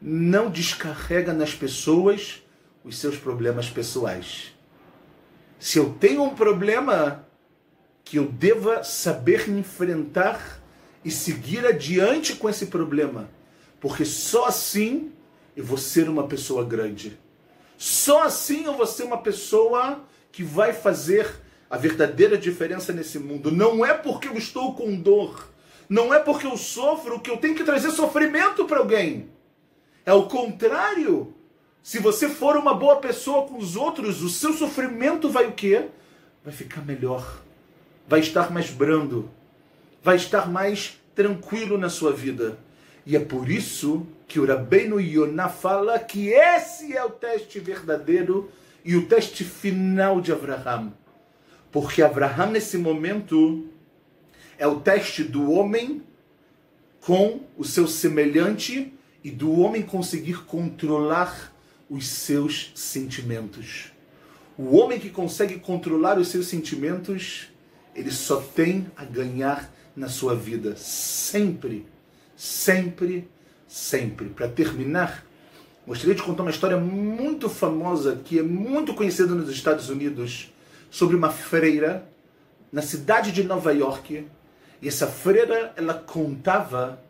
não 0.00 0.48
descarrega 0.48 1.32
nas 1.32 1.52
pessoas 1.54 2.42
os 2.88 2.98
seus 2.98 3.16
problemas 3.16 3.68
pessoais. 3.68 4.54
Se 5.58 5.78
eu 5.78 5.90
tenho 6.00 6.22
um 6.22 6.34
problema 6.34 7.26
que 8.02 8.16
eu 8.16 8.24
deva 8.24 8.82
saber 8.82 9.48
enfrentar 9.50 10.60
e 11.04 11.10
seguir 11.10 11.66
adiante 11.66 12.34
com 12.34 12.48
esse 12.48 12.66
problema, 12.66 13.28
porque 13.78 14.04
só 14.04 14.46
assim 14.46 15.12
eu 15.54 15.62
vou 15.62 15.76
ser 15.76 16.08
uma 16.08 16.26
pessoa 16.26 16.64
grande. 16.64 17.18
Só 17.76 18.22
assim 18.22 18.64
eu 18.64 18.74
vou 18.74 18.86
ser 18.86 19.02
uma 19.02 19.18
pessoa 19.18 20.04
que 20.32 20.42
vai 20.42 20.72
fazer 20.72 21.28
a 21.68 21.76
verdadeira 21.76 22.38
diferença 22.38 22.92
nesse 22.92 23.18
mundo. 23.18 23.52
Não 23.52 23.84
é 23.84 23.92
porque 23.92 24.28
eu 24.28 24.34
estou 24.34 24.74
com 24.74 24.96
dor, 24.96 25.48
não 25.88 26.14
é 26.14 26.18
porque 26.18 26.46
eu 26.46 26.56
sofro 26.56 27.20
que 27.20 27.30
eu 27.30 27.36
tenho 27.36 27.54
que 27.54 27.64
trazer 27.64 27.90
sofrimento 27.90 28.64
para 28.64 28.78
alguém. 28.78 29.28
É 30.06 30.12
o 30.14 30.26
contrário. 30.26 31.34
Se 31.88 31.98
você 32.00 32.28
for 32.28 32.54
uma 32.54 32.74
boa 32.74 32.96
pessoa 32.96 33.46
com 33.46 33.56
os 33.56 33.74
outros, 33.74 34.22
o 34.22 34.28
seu 34.28 34.52
sofrimento 34.52 35.30
vai 35.30 35.46
o 35.46 35.52
quê? 35.52 35.86
Vai 36.44 36.52
ficar 36.52 36.82
melhor. 36.82 37.40
Vai 38.06 38.20
estar 38.20 38.52
mais 38.52 38.68
brando. 38.68 39.30
Vai 40.02 40.16
estar 40.16 40.50
mais 40.50 41.00
tranquilo 41.14 41.78
na 41.78 41.88
sua 41.88 42.12
vida. 42.12 42.58
E 43.06 43.16
é 43.16 43.18
por 43.18 43.48
isso 43.48 44.06
que 44.26 44.38
o 44.38 44.46
Rabbeinu 44.46 45.00
Yonah 45.00 45.48
fala 45.48 45.98
que 45.98 46.28
esse 46.28 46.94
é 46.94 47.02
o 47.02 47.08
teste 47.08 47.58
verdadeiro 47.58 48.52
e 48.84 48.94
o 48.94 49.06
teste 49.06 49.42
final 49.42 50.20
de 50.20 50.30
Abraham. 50.30 50.92
Porque 51.72 52.02
Abraham, 52.02 52.50
nesse 52.50 52.76
momento, 52.76 53.66
é 54.58 54.66
o 54.66 54.78
teste 54.78 55.24
do 55.24 55.50
homem 55.50 56.02
com 57.00 57.40
o 57.56 57.64
seu 57.64 57.88
semelhante 57.88 58.92
e 59.24 59.30
do 59.30 59.58
homem 59.58 59.80
conseguir 59.80 60.44
controlar 60.44 61.56
os 61.88 62.06
seus 62.06 62.72
sentimentos. 62.74 63.92
O 64.56 64.76
homem 64.76 64.98
que 64.98 65.10
consegue 65.10 65.58
controlar 65.58 66.18
os 66.18 66.28
seus 66.28 66.46
sentimentos, 66.48 67.48
ele 67.94 68.10
só 68.10 68.40
tem 68.40 68.90
a 68.96 69.04
ganhar 69.04 69.72
na 69.94 70.08
sua 70.08 70.34
vida. 70.34 70.76
Sempre, 70.76 71.86
sempre, 72.36 73.28
sempre. 73.66 74.28
Para 74.28 74.48
terminar, 74.48 75.24
gostaria 75.86 76.14
de 76.14 76.22
contar 76.22 76.42
uma 76.42 76.50
história 76.50 76.76
muito 76.76 77.48
famosa, 77.48 78.20
que 78.24 78.38
é 78.38 78.42
muito 78.42 78.94
conhecida 78.94 79.34
nos 79.34 79.48
Estados 79.48 79.88
Unidos, 79.88 80.52
sobre 80.90 81.16
uma 81.16 81.30
freira 81.30 82.08
na 82.72 82.82
cidade 82.82 83.32
de 83.32 83.42
Nova 83.42 83.72
York. 83.72 84.26
E 84.80 84.88
essa 84.88 85.06
freira, 85.06 85.72
ela 85.76 85.94
contava 85.94 87.00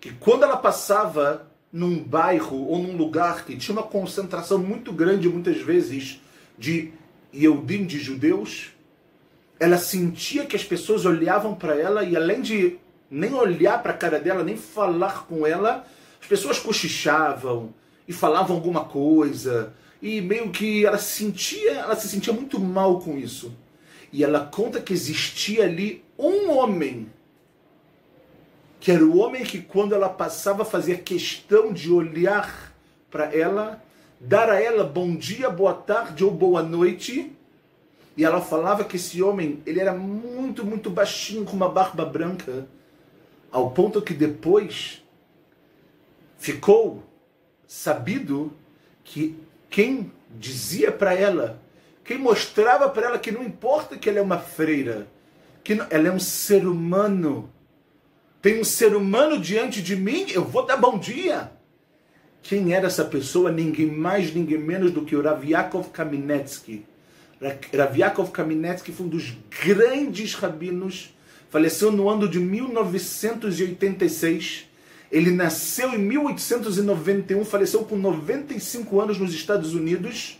que 0.00 0.12
quando 0.12 0.44
ela 0.44 0.56
passava 0.56 1.46
num 1.72 2.02
bairro 2.02 2.66
ou 2.66 2.82
num 2.82 2.96
lugar 2.96 3.44
que 3.44 3.56
tinha 3.56 3.74
uma 3.74 3.82
concentração 3.82 4.58
muito 4.58 4.92
grande, 4.92 5.28
muitas 5.28 5.58
vezes, 5.62 6.20
de 6.58 6.92
Yehudim, 7.34 7.86
de 7.86 7.98
judeus, 7.98 8.72
ela 9.58 9.78
sentia 9.78 10.44
que 10.44 10.56
as 10.56 10.64
pessoas 10.64 11.06
olhavam 11.06 11.54
para 11.54 11.74
ela 11.74 12.04
e 12.04 12.14
além 12.14 12.42
de 12.42 12.78
nem 13.10 13.32
olhar 13.32 13.82
para 13.82 13.92
a 13.92 13.96
cara 13.96 14.20
dela, 14.20 14.44
nem 14.44 14.56
falar 14.56 15.26
com 15.26 15.46
ela, 15.46 15.86
as 16.20 16.26
pessoas 16.26 16.58
cochichavam 16.58 17.72
e 18.06 18.12
falavam 18.12 18.56
alguma 18.56 18.84
coisa 18.84 19.72
e 20.02 20.20
meio 20.20 20.50
que 20.50 20.84
ela 20.84 20.98
sentia, 20.98 21.72
ela 21.72 21.94
se 21.94 22.08
sentia 22.08 22.32
muito 22.32 22.58
mal 22.58 23.00
com 23.00 23.16
isso. 23.16 23.52
E 24.12 24.22
ela 24.22 24.40
conta 24.46 24.80
que 24.80 24.92
existia 24.92 25.64
ali 25.64 26.04
um 26.18 26.50
homem 26.50 27.08
que 28.82 28.90
era 28.90 29.04
o 29.04 29.16
homem 29.16 29.44
que, 29.44 29.60
quando 29.60 29.94
ela 29.94 30.08
passava, 30.08 30.64
fazia 30.64 30.98
questão 30.98 31.72
de 31.72 31.88
olhar 31.88 32.74
para 33.12 33.32
ela, 33.32 33.80
dar 34.18 34.50
a 34.50 34.60
ela 34.60 34.82
bom 34.82 35.14
dia, 35.14 35.48
boa 35.48 35.72
tarde 35.72 36.24
ou 36.24 36.32
boa 36.32 36.64
noite. 36.64 37.30
E 38.16 38.24
ela 38.24 38.40
falava 38.40 38.82
que 38.82 38.96
esse 38.96 39.22
homem, 39.22 39.62
ele 39.64 39.78
era 39.78 39.94
muito, 39.94 40.66
muito 40.66 40.90
baixinho, 40.90 41.44
com 41.44 41.52
uma 41.52 41.68
barba 41.68 42.04
branca, 42.04 42.66
ao 43.52 43.70
ponto 43.70 44.02
que 44.02 44.12
depois 44.12 45.00
ficou 46.36 47.04
sabido 47.68 48.52
que 49.04 49.38
quem 49.70 50.10
dizia 50.28 50.90
para 50.90 51.14
ela, 51.14 51.62
quem 52.04 52.18
mostrava 52.18 52.88
para 52.88 53.06
ela 53.06 53.18
que 53.20 53.30
não 53.30 53.44
importa 53.44 53.96
que 53.96 54.08
ela 54.08 54.18
é 54.18 54.22
uma 54.22 54.40
freira, 54.40 55.06
que 55.62 55.74
ela 55.88 56.08
é 56.08 56.10
um 56.10 56.18
ser 56.18 56.66
humano 56.66 57.48
tem 58.42 58.60
um 58.60 58.64
ser 58.64 58.94
humano 58.96 59.38
diante 59.38 59.80
de 59.80 59.94
mim, 59.94 60.26
eu 60.30 60.44
vou 60.44 60.66
dar 60.66 60.76
bom 60.76 60.98
dia. 60.98 61.52
Quem 62.42 62.74
era 62.74 62.88
essa 62.88 63.04
pessoa? 63.04 63.52
Ninguém 63.52 63.86
mais, 63.86 64.34
ninguém 64.34 64.58
menos 64.58 64.90
do 64.90 65.04
que 65.04 65.14
o 65.14 65.22
Rav 65.22 65.48
Yaakov 65.48 65.90
Kaminetsky. 65.90 66.84
Rav 67.40 67.96
Yaakov 67.96 68.32
Kaminetsky 68.32 68.90
foi 68.90 69.06
um 69.06 69.08
dos 69.08 69.32
grandes 69.64 70.34
rabinos, 70.34 71.14
faleceu 71.50 71.92
no 71.92 72.08
ano 72.08 72.28
de 72.28 72.40
1986. 72.40 74.66
Ele 75.12 75.30
nasceu 75.30 75.94
em 75.94 75.98
1891, 75.98 77.44
faleceu 77.44 77.84
com 77.84 77.96
95 77.96 79.00
anos 79.00 79.20
nos 79.20 79.32
Estados 79.32 79.72
Unidos. 79.72 80.36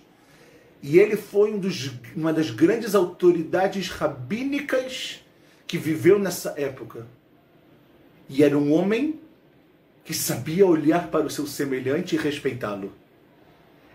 E 0.82 0.98
ele 0.98 1.14
foi 1.14 1.52
um 1.52 1.58
dos, 1.58 1.92
uma 2.16 2.32
das 2.32 2.50
grandes 2.50 2.96
autoridades 2.96 3.90
rabínicas 3.90 5.20
que 5.68 5.78
viveu 5.78 6.18
nessa 6.18 6.52
época. 6.56 7.06
E 8.28 8.42
era 8.42 8.56
um 8.56 8.72
homem 8.72 9.20
que 10.04 10.14
sabia 10.14 10.66
olhar 10.66 11.08
para 11.08 11.26
o 11.26 11.30
seu 11.30 11.46
semelhante 11.46 12.14
e 12.14 12.18
respeitá-lo. 12.18 12.92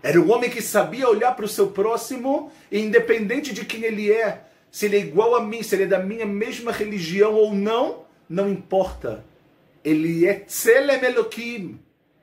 Era 0.02 0.20
um 0.20 0.30
homem 0.30 0.48
que 0.48 0.62
sabia 0.62 1.08
olhar 1.08 1.34
para 1.34 1.44
o 1.44 1.48
seu 1.48 1.68
próximo, 1.68 2.50
independente 2.70 3.52
de 3.52 3.64
quem 3.64 3.82
ele 3.82 4.12
é, 4.12 4.44
se 4.70 4.86
ele 4.86 4.96
é 4.96 5.00
igual 5.00 5.34
a 5.34 5.42
mim, 5.42 5.62
se 5.62 5.74
ele 5.74 5.84
é 5.84 5.86
da 5.86 5.98
minha 5.98 6.26
mesma 6.26 6.70
religião 6.70 7.34
ou 7.34 7.54
não, 7.54 8.04
não 8.28 8.48
importa. 8.48 9.24
Ele 9.84 10.26
é 10.26 10.34
Tselem 10.34 11.02
Elohim. 11.02 11.80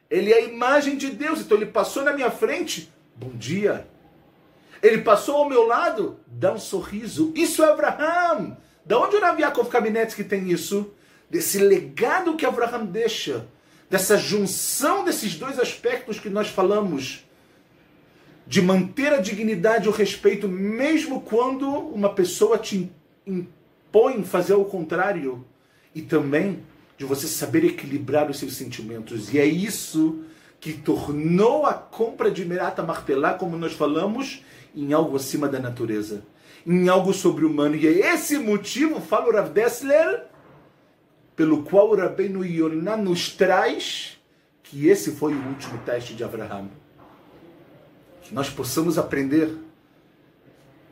Ele 0.10 0.32
é 0.32 0.38
a 0.38 0.42
imagem 0.42 0.96
de 0.98 1.10
Deus. 1.10 1.42
Então 1.42 1.58
ele 1.58 1.66
passou 1.66 2.04
na 2.04 2.14
minha 2.14 2.30
frente, 2.30 2.94
bom 3.16 3.32
dia. 3.32 3.88
Ele 4.82 5.00
passou 5.00 5.38
ao 5.38 5.50
meu 5.50 5.66
lado, 5.66 6.20
dá 6.28 6.54
um 6.54 6.60
sorriso. 6.60 7.34
Isso 7.36 7.64
é 7.64 7.72
Abraham. 7.72 8.56
Da 8.86 9.00
onde 9.00 9.16
o 9.16 9.20
Rav 9.20 9.40
Yaakov 9.40 9.68
Kaminetsky 9.68 10.24
tem 10.24 10.52
isso? 10.52 10.94
Desse 11.36 11.60
legado 11.60 12.38
que 12.38 12.46
Abraham 12.46 12.86
deixa. 12.86 13.46
Dessa 13.90 14.18
junção 14.18 15.04
desses 15.04 15.36
dois 15.36 15.60
aspectos 15.60 16.18
que 16.18 16.30
nós 16.30 16.48
falamos 16.48 17.26
de 18.48 18.62
manter 18.62 19.12
a 19.12 19.20
dignidade 19.20 19.86
e 19.86 19.90
o 19.90 19.92
respeito, 19.92 20.48
mesmo 20.48 21.20
quando 21.20 21.68
uma 21.70 22.08
pessoa 22.08 22.58
te 22.58 22.90
impõe 23.28 24.24
fazer 24.24 24.54
o 24.54 24.64
contrário, 24.64 25.46
e 25.94 26.02
também 26.02 26.64
de 26.98 27.04
você 27.04 27.28
saber 27.28 27.66
equilibrar 27.66 28.32
os 28.32 28.40
seus 28.40 28.56
sentimentos. 28.56 29.34
E 29.34 29.38
é 29.38 29.46
isso 29.46 30.24
que 30.62 30.72
tornou 30.72 31.66
a 31.66 31.74
compra 31.74 32.32
de 32.32 32.46
Merata 32.46 32.82
Martelá, 32.82 33.34
como 33.34 33.58
nós 33.58 33.74
falamos, 33.74 34.42
em 34.74 34.94
algo 34.94 35.18
acima 35.18 35.50
da 35.50 35.60
natureza, 35.60 36.24
em 36.66 36.88
algo 36.88 37.14
sobre-humano. 37.14 37.76
E 37.76 37.86
é 37.86 38.14
esse 38.14 38.38
motivo, 38.38 39.02
fala 39.02 39.28
o 39.28 39.34
Rav 39.34 39.50
Dessler, 39.50 40.34
pelo 41.36 41.64
qual 41.64 41.90
o 41.92 41.96
Rabbeinu 41.96 42.46
Yonah 42.46 42.98
nos 42.98 43.30
traz 43.30 44.18
que 44.64 44.88
esse 44.88 45.12
foi 45.12 45.34
o 45.34 45.48
último 45.48 45.78
teste 45.80 46.14
de 46.14 46.24
Abraham 46.24 46.70
que 48.26 48.34
nós 48.34 48.50
possamos 48.50 48.98
aprender 48.98 49.56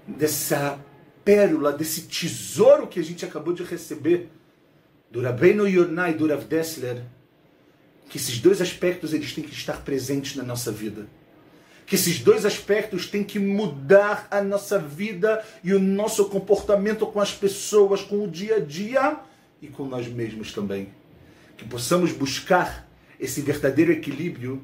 dessa 0.08 0.80
pérola, 1.26 1.74
desse 1.74 2.04
tesouro 2.04 2.86
que 2.86 3.00
a 3.00 3.04
gente 3.04 3.26
acabou 3.26 3.54
de 3.54 3.64
receber 3.64 4.30
do 5.10 5.22
Rabbeinu 5.22 5.68
Yonah 5.68 6.12
e 6.12 6.14
do 6.14 6.28
Rav 6.28 6.44
Dessler, 6.44 7.02
que 8.08 8.18
esses 8.18 8.40
dois 8.40 8.62
aspectos 8.62 9.14
eles 9.14 9.34
têm 9.34 9.44
que 9.44 9.54
estar 9.54 9.82
presentes 9.82 10.36
na 10.36 10.44
nossa 10.44 10.72
vida. 10.72 11.08
Que 11.88 11.96
esses 11.96 12.20
dois 12.20 12.46
aspectos 12.46 13.08
têm 13.08 13.24
que 13.24 13.40
mudar 13.40 14.28
a 14.30 14.42
nossa 14.42 14.78
vida 14.78 15.44
e 15.64 15.74
o 15.74 15.80
nosso 15.80 16.26
comportamento 16.26 17.08
com 17.08 17.20
as 17.20 17.34
pessoas, 17.34 18.02
com 18.02 18.24
o 18.24 18.28
dia 18.28 18.58
a 18.58 18.60
dia 18.60 19.20
e 19.64 19.68
com 19.68 19.86
nós 19.86 20.08
mesmos 20.10 20.52
também. 20.52 20.90
Que 21.58 21.64
possamos 21.64 22.12
buscar 22.12 22.86
esse 23.18 23.40
verdadeiro 23.42 23.94
equilíbrio 23.94 24.62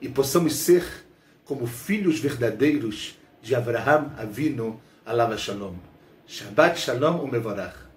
e 0.00 0.08
possamos 0.08 0.54
ser 0.54 0.84
como 1.44 1.66
filhos 1.66 2.20
verdadeiros 2.20 3.18
de 3.42 3.54
Abraham 3.56 4.12
Avinu, 4.16 4.80
Alava 5.04 5.36
Shalom. 5.36 5.74
Shabbat 6.24 6.78
Shalom 6.78 7.24
Umevorach. 7.24 7.87